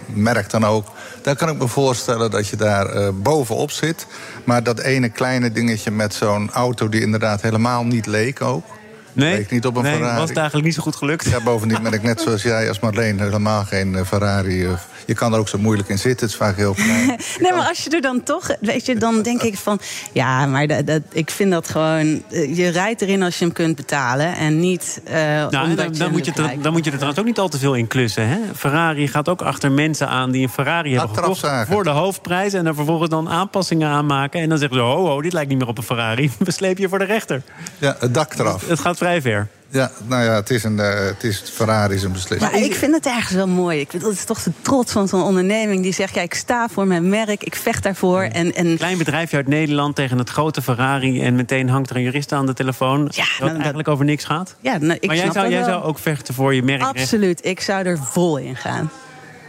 merk 0.05 0.49
dan 0.49 0.65
ook. 0.65 0.87
Daar 1.21 1.35
kan 1.35 1.49
ik 1.49 1.57
me 1.57 1.67
voorstellen 1.67 2.31
dat 2.31 2.47
je 2.47 2.55
daar 2.55 2.95
uh, 2.95 3.09
bovenop 3.13 3.71
zit. 3.71 4.07
Maar 4.43 4.63
dat 4.63 4.79
ene 4.79 5.09
kleine 5.09 5.51
dingetje 5.51 5.91
met 5.91 6.13
zo'n 6.13 6.51
auto 6.51 6.89
die 6.89 7.01
inderdaad 7.01 7.41
helemaal 7.41 7.83
niet 7.83 8.05
leek 8.05 8.41
ook. 8.41 8.65
Nee, 9.13 9.35
leek 9.35 9.51
niet 9.51 9.65
op 9.65 9.75
een 9.75 9.83
nee, 9.83 9.93
Ferrari. 9.93 10.19
was 10.19 10.29
het 10.29 10.37
eigenlijk 10.37 10.67
niet 10.67 10.75
zo 10.75 10.81
goed 10.81 10.95
gelukt. 10.95 11.29
Ja, 11.29 11.39
bovendien 11.39 11.83
ben 11.83 11.93
ik 11.93 12.03
net 12.03 12.21
zoals 12.21 12.41
jij 12.41 12.67
als 12.67 12.79
Marleen 12.79 13.19
helemaal 13.19 13.63
geen 13.63 13.93
uh, 13.93 14.01
Ferrari. 14.05 14.63
Uh, 14.63 14.71
je 15.05 15.13
kan 15.13 15.33
er 15.33 15.39
ook 15.39 15.47
zo 15.47 15.57
moeilijk 15.57 15.89
in 15.89 15.97
zitten, 15.97 16.25
het 16.25 16.35
is 16.35 16.41
vaak 16.41 16.55
heel 16.55 16.73
klein. 16.83 17.19
nee, 17.39 17.51
maar 17.51 17.67
als 17.67 17.83
je 17.83 17.89
er 17.89 18.01
dan 18.01 18.23
toch, 18.23 18.55
weet 18.59 18.85
je, 18.85 18.95
dan 18.95 19.21
denk 19.21 19.41
ik 19.41 19.57
van, 19.57 19.79
ja, 20.11 20.45
maar 20.45 20.67
dat, 20.67 20.87
dat, 20.87 21.01
ik 21.11 21.29
vind 21.29 21.51
dat 21.51 21.69
gewoon, 21.69 22.23
uh, 22.29 22.57
je 22.57 22.67
rijdt 22.67 23.01
erin 23.01 23.23
als 23.23 23.37
je 23.37 23.45
hem 23.45 23.53
kunt 23.53 23.75
betalen 23.75 24.35
en 24.35 24.59
niet. 24.59 25.01
nou, 25.09 25.49
dan, 25.49 25.75
dan, 25.75 25.91
dan, 25.91 26.11
moet 26.11 26.25
je 26.25 26.31
er, 26.31 26.61
dan 26.61 26.71
moet 26.71 26.83
je 26.83 26.89
er 26.91 26.95
trouwens 26.95 27.19
ook 27.19 27.25
niet 27.25 27.39
al 27.39 27.49
te 27.49 27.57
veel 27.57 27.73
in 27.73 27.87
klussen. 27.87 28.27
Hè? 28.27 28.39
Ferrari 28.55 29.07
gaat 29.07 29.29
ook 29.29 29.41
achter 29.41 29.71
mensen 29.71 30.07
aan 30.07 30.31
die 30.31 30.43
een 30.43 30.49
Ferrari 30.49 30.97
hebben 30.97 31.15
gekocht 31.15 31.47
voor 31.67 31.83
de 31.83 31.89
hoofdprijs 31.89 32.53
en 32.53 32.65
er 32.65 32.75
vervolgens 32.75 33.09
dan 33.09 33.29
aanpassingen 33.29 33.89
aanmaken 33.89 34.41
en 34.41 34.49
dan 34.49 34.57
zeggen 34.57 34.77
ze, 34.77 34.83
ho, 34.83 35.05
ho, 35.05 35.21
dit 35.21 35.33
lijkt 35.33 35.49
niet 35.49 35.59
meer 35.59 35.67
op 35.67 35.77
een 35.77 35.83
Ferrari, 35.83 36.31
we 36.39 36.51
slepen 36.51 36.81
je 36.81 36.89
voor 36.89 36.99
de 36.99 37.05
rechter. 37.05 37.41
Ja, 37.77 37.95
het 37.99 38.13
dak 38.13 38.33
eraf. 38.33 38.61
Het, 38.61 38.69
het 38.69 38.79
gaat 38.79 38.97
vrij 38.97 39.21
ver. 39.21 39.47
Ja, 39.75 39.91
nou 40.07 40.23
ja, 40.23 40.33
het 40.33 40.49
is, 40.49 40.63
een, 40.63 40.77
uh, 40.77 41.05
het 41.05 41.23
is 41.23 41.43
Ferrari 41.53 42.03
een 42.03 42.11
beslissing. 42.11 42.51
Maar 42.51 42.61
ik 42.61 42.75
vind 42.75 42.93
het 42.93 43.05
ergens 43.05 43.35
wel 43.35 43.47
mooi. 43.47 43.79
Ik 43.79 43.89
vind, 43.89 44.03
dat 44.03 44.11
is 44.11 44.23
toch 44.23 44.43
de 44.43 44.51
trots 44.61 44.91
van 44.91 45.07
zo'n 45.07 45.23
onderneming 45.23 45.83
die 45.83 45.93
zegt: 45.93 46.15
ja, 46.15 46.21
ik 46.21 46.33
sta 46.33 46.67
voor 46.69 46.87
mijn 46.87 47.09
merk, 47.09 47.43
ik 47.43 47.55
vecht 47.55 47.83
daarvoor. 47.83 48.21
En, 48.21 48.53
en... 48.53 48.77
Klein 48.77 48.97
bedrijfje 48.97 49.37
uit 49.37 49.47
Nederland 49.47 49.95
tegen 49.95 50.17
het 50.17 50.29
grote 50.29 50.61
Ferrari 50.61 51.21
en 51.21 51.35
meteen 51.35 51.69
hangt 51.69 51.89
er 51.89 51.95
een 51.95 52.01
jurist 52.01 52.31
aan 52.31 52.45
de 52.45 52.53
telefoon. 52.53 53.11
Ja, 53.11 53.23
dat 53.23 53.47
nou, 53.47 53.55
eigenlijk 53.55 53.87
over 53.87 54.05
niks 54.05 54.23
gaat. 54.23 54.55
Ja, 54.59 54.77
nou, 54.77 54.97
ik 54.99 55.07
maar 55.07 55.15
jij, 55.15 55.31
zou, 55.31 55.49
jij 55.49 55.63
zou 55.63 55.83
ook 55.83 55.99
vechten 55.99 56.33
voor 56.33 56.55
je 56.55 56.63
merk. 56.63 56.81
Absoluut, 56.81 57.45
ik 57.45 57.61
zou 57.61 57.85
er 57.85 57.97
vol 57.97 58.37
in 58.37 58.55
gaan. 58.55 58.89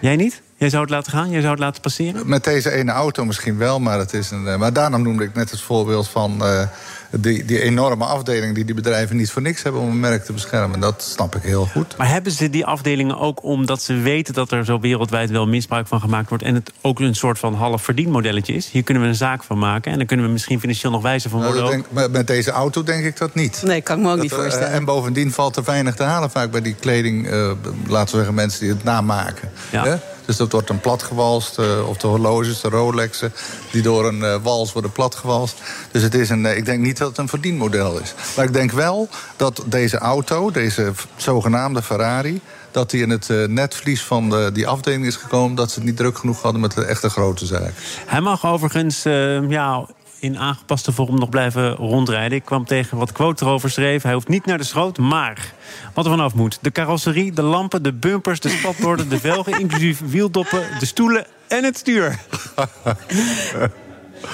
Jij 0.01 0.17
niet? 0.17 0.43
Jij 0.57 0.71
zou 0.71 0.83
het 0.83 0.91
laten 0.91 1.13
gaan? 1.13 1.31
Jij 1.31 1.41
zou 1.41 1.53
het 1.53 1.63
laten 1.63 1.83
passeren? 1.83 2.29
Met 2.29 2.45
deze 2.45 2.71
ene 2.71 2.93
auto 2.93 3.25
misschien 3.25 3.59
wel, 3.59 3.81
maar, 3.81 3.99
het 3.99 4.13
is 4.13 4.31
een, 4.31 4.59
maar 4.59 4.73
daarom 4.73 5.03
noemde 5.03 5.25
ik 5.25 5.35
net 5.35 5.51
het 5.51 5.61
voorbeeld 5.61 6.09
van 6.09 6.39
uh, 6.43 6.63
die, 7.11 7.45
die 7.45 7.61
enorme 7.61 8.05
afdeling 8.05 8.55
die 8.55 8.65
die 8.65 8.75
bedrijven 8.75 9.17
niet 9.17 9.31
voor 9.31 9.43
niks 9.43 9.63
hebben 9.63 9.81
om 9.81 9.89
een 9.89 10.01
merk 10.01 10.25
te 10.25 10.33
beschermen. 10.33 10.81
Dat 10.81 11.03
snap 11.03 11.37
ik 11.37 11.43
heel 11.43 11.67
goed. 11.67 11.97
Maar 11.97 12.09
hebben 12.09 12.33
ze 12.33 12.51
die 12.51 12.67
afdelingen 12.67 13.19
ook 13.19 13.43
omdat 13.43 13.83
ze 13.83 13.95
weten 13.95 14.35
dat 14.35 14.51
er 14.51 14.65
zo 14.65 14.81
wereldwijd 14.81 15.31
wel 15.31 15.47
misbruik 15.47 15.87
van 15.87 16.01
gemaakt 16.01 16.29
wordt 16.29 16.45
en 16.45 16.55
het 16.55 16.73
ook 16.81 17.01
een 17.01 17.15
soort 17.15 17.39
van 17.39 17.55
half 17.55 17.83
verdienmodelletje 17.83 18.55
is? 18.55 18.69
Hier 18.69 18.83
kunnen 18.83 19.03
we 19.03 19.09
een 19.09 19.15
zaak 19.15 19.43
van 19.43 19.59
maken 19.59 19.93
en 19.93 19.99
dan 19.99 20.07
kunnen 20.07 20.27
we 20.27 20.33
misschien 20.33 20.61
financieel 20.61 20.93
nog 20.93 21.03
wijzer 21.03 21.31
van 21.31 21.43
worden. 21.43 21.63
Nou, 21.63 21.83
denk, 21.93 22.11
met 22.11 22.27
deze 22.27 22.51
auto 22.51 22.83
denk 22.83 23.05
ik 23.05 23.17
dat 23.17 23.35
niet. 23.35 23.63
Nee, 23.65 23.81
kan 23.81 23.97
ik 23.97 24.03
me 24.03 24.09
ook 24.09 24.15
dat, 24.15 24.23
niet 24.23 24.35
voorstellen. 24.35 24.69
Uh, 24.69 24.75
en 24.75 24.85
bovendien 24.85 25.33
valt 25.33 25.57
er 25.57 25.65
weinig 25.65 25.95
te 25.95 26.03
halen 26.03 26.31
vaak 26.31 26.51
bij 26.51 26.63
die 26.63 26.75
kleding, 26.75 27.33
uh, 27.33 27.51
laten 27.87 28.11
we 28.11 28.17
zeggen, 28.17 28.35
mensen 28.35 28.61
die 28.61 28.71
het 28.71 28.85
namaken. 28.85 29.51
Ja. 29.71 30.01
Dus 30.27 30.37
dat 30.37 30.53
wordt 30.53 30.71
een 30.71 30.81
platgewalst, 30.81 31.59
uh, 31.59 31.89
of 31.89 31.97
de 31.97 32.07
horloges, 32.07 32.61
de 32.61 32.69
Rolexen... 32.69 33.33
die 33.71 33.83
door 33.83 34.07
een 34.07 34.21
uh, 34.21 34.37
wals 34.43 34.73
worden 34.73 34.93
platgewalst. 34.93 35.63
Dus 35.91 36.03
het 36.03 36.15
is 36.15 36.29
een, 36.29 36.45
uh, 36.45 36.57
ik 36.57 36.65
denk 36.65 36.81
niet 36.81 36.99
dat 36.99 37.09
het 37.09 37.19
een 37.19 37.29
verdienmodel 37.29 38.01
is. 38.01 38.15
Maar 38.37 38.45
ik 38.45 38.53
denk 38.53 38.73
wel 38.73 39.09
dat 39.37 39.65
deze 39.67 39.99
auto, 39.99 40.51
deze 40.51 40.93
zogenaamde 41.17 41.83
Ferrari... 41.83 42.41
dat 42.71 42.91
die 42.91 43.03
in 43.03 43.11
het 43.11 43.29
netvlies 43.49 44.03
van 44.03 44.31
de, 44.31 44.51
die 44.53 44.67
afdeling 44.67 45.07
is 45.07 45.17
gekomen... 45.17 45.57
dat 45.57 45.71
ze 45.71 45.79
het 45.79 45.89
niet 45.89 45.97
druk 45.97 46.19
genoeg 46.19 46.43
hadden 46.43 46.61
met 46.61 46.75
de 46.75 46.85
echte 46.85 47.11
grote 47.11 47.47
zaak. 47.47 47.73
Hij 48.07 48.21
mag 48.21 48.47
overigens 48.47 49.03
ja, 49.49 49.87
in 50.19 50.39
aangepaste 50.39 50.93
vorm 50.93 51.19
nog 51.19 51.29
blijven 51.29 51.75
rondrijden. 51.75 52.39
Ik 52.39 52.45
kwam 52.45 52.65
tegen 52.65 52.99
wat 52.99 53.13
quote 53.13 53.45
erover 53.45 53.71
schreef. 53.71 54.03
Hij 54.03 54.13
hoeft 54.13 54.29
niet 54.29 54.47
naar 54.47 54.59
de 54.59 54.65
schroot, 54.65 54.99
maar 54.99 55.53
wat 55.95 56.05
er 56.05 56.11
vanaf 56.11 56.35
moet. 56.35 56.59
De 56.61 56.71
carrosserie, 56.71 57.33
de 57.33 57.43
lampen, 57.43 57.83
de 57.83 57.93
bumpers, 57.93 58.41
de 58.41 58.49
spatborden, 58.49 59.09
de 59.09 59.19
velgen... 59.19 59.59
inclusief 59.67 60.01
wieldoppen, 60.05 60.63
de 60.79 60.87
stoelen 60.87 61.27
en 61.49 61.65
het 61.65 61.77
stuur. 61.77 62.19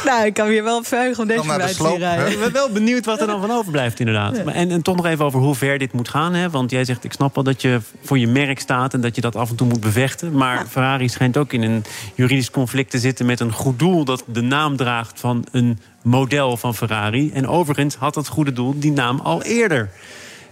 Nou, 0.05 0.27
ik 0.27 0.35
kan 0.35 0.47
me 0.47 0.53
hier 0.53 0.65
wel 0.65 0.83
verheugen 0.83 1.23
om 1.23 1.29
deze 1.29 1.43
voorbij 1.45 1.73
te 1.75 1.97
rijden. 1.99 2.31
Ik 2.33 2.39
ben 2.39 2.53
wel 2.53 2.71
benieuwd 2.71 3.05
wat 3.05 3.21
er 3.21 3.27
dan 3.27 3.41
van 3.41 3.51
overblijft, 3.51 3.99
inderdaad. 4.01 4.45
Maar 4.45 4.55
En, 4.55 4.71
en 4.71 4.83
toch 4.83 4.97
nog 4.97 5.07
even 5.07 5.25
over 5.25 5.41
hoe 5.41 5.55
ver 5.55 5.79
dit 5.79 5.93
moet 5.93 6.09
gaan. 6.09 6.35
Hè? 6.35 6.51
Want 6.51 6.71
jij 6.71 6.85
zegt, 6.85 7.05
ik 7.05 7.13
snap 7.13 7.35
wel 7.35 7.45
dat 7.45 7.63
je 7.63 7.81
voor 8.05 8.19
je 8.19 8.27
merk 8.27 8.61
staat... 8.61 8.95
en 8.95 9.01
dat 9.01 9.15
je 9.15 9.21
dat 9.21 9.37
af 9.37 9.51
en 9.51 9.57
toe 9.57 9.67
moet 9.67 9.81
bevechten. 9.81 10.33
Maar 10.33 10.67
Ferrari 10.69 11.09
schijnt 11.09 11.37
ook 11.37 11.53
in 11.53 11.63
een 11.63 11.85
juridisch 12.15 12.51
conflict 12.51 12.91
te 12.91 12.99
zitten... 12.99 13.27
met 13.27 13.41
een 13.41 13.53
goed 13.53 13.79
doel 13.79 14.05
dat 14.05 14.25
de 14.27 14.41
naam 14.41 14.77
draagt 14.77 15.21
van 15.21 15.45
een 15.53 15.79
model 16.03 16.57
van 16.57 16.75
Ferrari. 16.75 17.31
En 17.35 17.49
overigens 17.49 17.95
had 17.95 18.15
dat 18.15 18.29
goede 18.29 18.53
doel 18.53 18.75
die 18.79 18.93
naam 18.93 19.21
al 19.21 19.43
eerder. 19.43 19.91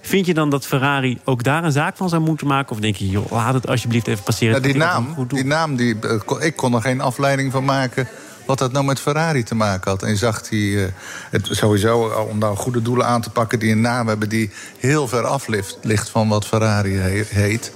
Vind 0.03 0.27
je 0.27 0.35
dan 0.35 0.51
dat 0.51 0.67
Ferrari 0.67 1.19
ook 1.25 1.43
daar 1.43 1.65
een 1.65 1.73
zaak 1.73 1.97
van 1.97 2.09
zou 2.09 2.23
moeten 2.23 2.47
maken? 2.47 2.73
Of 2.73 2.81
denk 2.81 2.97
je, 2.97 3.09
joh, 3.09 3.31
laat 3.33 3.55
het 3.55 3.69
alsjeblieft 3.69 4.07
even 4.07 4.25
passeren? 4.25 4.55
Ja, 4.55 4.61
die, 4.61 4.75
naam, 4.77 5.07
een 5.09 5.15
goed 5.15 5.31
doel- 5.31 5.39
die 5.39 5.49
naam, 5.49 5.77
die, 5.77 5.97
eh, 6.01 6.21
kon- 6.25 6.43
ik 6.43 6.57
kon 6.57 6.75
er 6.75 6.81
geen 6.81 7.01
afleiding 7.01 7.53
van 7.53 7.65
maken 7.65 8.09
wat 8.51 8.59
dat 8.59 8.73
nou 8.73 8.85
met 8.85 9.01
Ferrari 9.01 9.43
te 9.43 9.55
maken 9.55 9.91
had. 9.91 10.03
En 10.03 10.09
je 10.11 10.17
zag 10.17 10.43
die, 10.43 10.85
eh, 10.85 10.93
het 11.31 11.49
sowieso, 11.51 12.27
om 12.31 12.39
nou 12.39 12.57
goede 12.57 12.83
doelen 12.83 13.07
aan 13.07 13.21
te 13.21 13.31
pakken... 13.31 13.59
die 13.59 13.73
een 13.73 13.81
naam 13.81 14.09
hebben 14.09 14.29
die 14.29 14.51
heel 14.79 15.09
ver 15.09 15.23
af 15.25 15.47
ligt, 15.83 16.09
van 16.09 16.29
wat 16.29 16.47
Ferrari 16.47 16.95
he- 16.97 17.25
heet. 17.29 17.73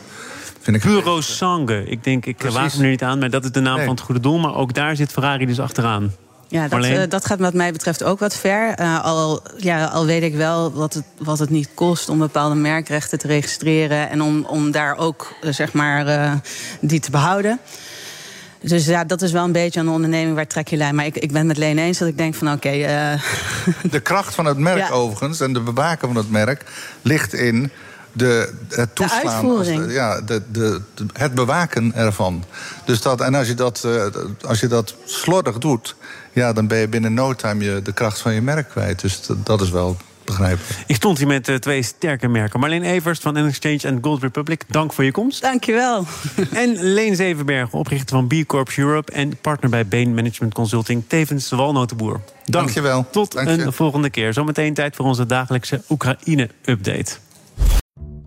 Vind 0.61 0.77
ik 0.77 0.83
Puro 0.83 1.21
Sangue. 1.21 1.85
Ik 1.85 2.05
denk, 2.05 2.27
ik 2.27 2.37
Precies. 2.37 2.59
waag 2.59 2.77
me 2.77 2.83
er 2.83 2.89
niet 2.91 3.03
aan, 3.03 3.19
maar 3.19 3.31
dat 3.31 3.45
is 3.45 3.51
de 3.53 3.61
naam 3.61 3.77
Nee. 3.77 3.85
van 3.87 3.95
het 3.95 4.05
goede 4.05 4.21
doel. 4.21 4.39
Maar 4.39 4.55
ook 4.55 4.75
daar 4.75 4.97
zit 4.97 5.13
Ferrari 5.13 5.47
dus 5.47 5.61
achteraan. 5.61 6.15
Ja, 6.49 6.69
dat, 6.69 6.85
eh, 6.85 7.03
dat 7.09 7.27
gaat 7.27 7.39
wat 7.39 7.55
mij 7.55 7.73
betreft 7.73 8.03
ook 8.03 8.19
wat 8.19 8.37
ver. 8.37 8.75
Eh, 8.75 9.05
al, 9.05 9.43
ja, 9.57 9.85
al 9.85 10.07
weet 10.07 10.23
ik 10.23 10.35
wel 10.35 10.73
wat 10.73 10.95
het, 10.95 11.05
wat 11.19 11.39
het 11.39 11.51
niet 11.51 11.69
kost 11.75 12.09
om 12.09 12.19
bepaalde 12.19 12.55
merkrechten 12.55 13.19
te 13.19 13.27
registreren... 13.27 14.11
en 14.11 14.23
om, 14.23 14.45
om 14.45 14.71
daar 14.71 14.97
ook, 14.97 15.33
eh, 15.43 15.53
zeg 15.53 15.73
maar, 15.73 16.07
eh, 16.07 16.33
die 16.81 17.01
te 17.01 17.11
behouden. 17.11 17.59
Dus 18.67 18.85
ja, 18.87 19.05
dat 19.05 19.23
is 19.23 19.33
wel 19.33 19.45
een 19.45 19.53
beetje 19.53 19.83
de 19.85 19.91
onderneming 19.91 20.35
waar 20.35 20.47
trek 20.47 20.69
je 20.69 20.77
lijn. 20.77 20.95
Maar 20.95 21.07
ik, 21.07 21.17
ik 21.17 21.29
ben 21.29 21.37
het 21.39 21.47
met 21.47 21.57
Leen 21.57 21.79
eens 21.79 21.99
dat 21.99 22.09
ik 22.09 22.19
denk 22.19 22.35
van 22.35 22.53
oké... 22.53 22.69
eh, 22.69 23.23
De 23.91 24.01
kracht 24.01 24.35
van 24.35 24.45
het 24.45 24.59
merk 24.59 24.79
Ja. 24.79 24.89
overigens 24.91 25.41
en 25.41 25.53
de 25.53 25.61
bewaken 25.61 26.09
van 26.09 26.17
het 26.17 26.31
merk 26.31 26.63
ligt 27.03 27.33
in 27.35 27.71
de, 28.13 28.53
het 28.69 28.95
toeslaan. 28.95 29.29
uitvoering. 29.29 29.79
als 29.79 29.87
de- 29.87 29.93
ja, 29.93 30.21
de, 30.21 30.43
de, 30.53 30.81
de- 30.95 31.07
het 31.13 31.35
bewaken 31.35 31.95
ervan. 31.95 32.45
Dus 32.85 33.01
dat, 33.01 33.21
en 33.21 33.35
als 33.35 33.47
je 33.47 33.55
dat, 33.55 33.85
eh, 33.85 34.05
als 34.49 34.61
je 34.61 34.67
dat 34.67 34.95
slordig 35.05 35.59
doet, 35.59 35.95
ja, 36.33 36.53
dan 36.53 36.67
ben 36.67 36.79
je 36.79 36.89
binnen 36.89 37.15
no 37.15 37.35
time 37.35 37.65
je, 37.65 37.83
de 37.83 37.93
kracht 37.93 38.19
van 38.19 38.35
je 38.35 38.43
merk 38.43 38.69
kwijt. 38.69 39.01
Dus 39.01 39.27
dat, 39.27 39.47
dat 39.47 39.61
is 39.61 39.71
wel 39.71 39.97
Ik 40.87 40.95
stond 40.95 41.19
hier 41.19 41.27
met 41.27 41.49
eh, 41.49 41.55
twee 41.55 41.83
sterke 41.83 42.29
merken. 42.29 42.61
Marleen 42.61 42.83
Evers 42.83 43.19
van 43.19 43.35
N-Exchange 43.35 43.81
en 43.83 43.99
Gold 44.03 44.23
Republic. 44.23 44.63
Dank 44.69 44.93
voor 44.93 45.05
je 45.05 45.13
komst. 45.13 45.43
dankjewel. 45.43 46.07
En 46.53 46.77
Leen 46.83 47.17
Zevenbergen, 47.17 47.79
oprichter 47.79 48.17
van 48.17 48.27
B 48.27 48.35
Corp 48.47 48.73
Europe... 48.77 49.13
en 49.13 49.37
partner 49.41 49.71
bij 49.71 49.87
Bain 49.87 50.15
Management 50.15 50.55
Consulting, 50.55 51.03
tevens 51.07 51.49
de 51.49 51.57
walnotenboer. 51.57 52.13
Dank. 52.13 52.25
Dankjewel. 52.45 53.07
Tot 53.11 53.33
Dank 53.33 53.49
je. 53.49 53.63
een 53.63 53.73
volgende 53.73 54.11
keer. 54.11 54.33
Zometeen 54.33 54.75
tijd 54.75 54.97
voor 54.97 55.05
onze 55.05 55.27
dagelijkse 55.27 55.83
Oekraïne-update. 55.89 57.13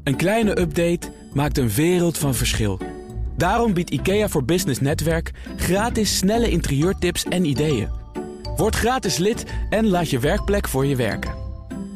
Een 0.03 0.15
kleine 0.15 0.59
update 0.59 1.11
maakt 1.33 1.57
een 1.57 1.69
wereld 1.69 2.17
van 2.17 2.35
verschil. 2.35 2.79
Daarom 3.37 3.73
biedt 3.73 3.89
IKEA 3.89 4.29
voor 4.29 4.43
Business 4.43 4.79
Netwerk 4.79 5.31
gratis 5.57 6.17
snelle 6.17 6.49
interieurtips 6.49 7.23
en 7.23 7.45
ideeën. 7.45 7.89
Word 8.55 8.75
gratis 8.75 9.17
lid 9.17 9.43
en 9.69 9.87
laat 9.87 10.09
je 10.09 10.19
werkplek 10.19 10.67
voor 10.67 10.85
je 10.85 10.95
werken. 10.95 11.46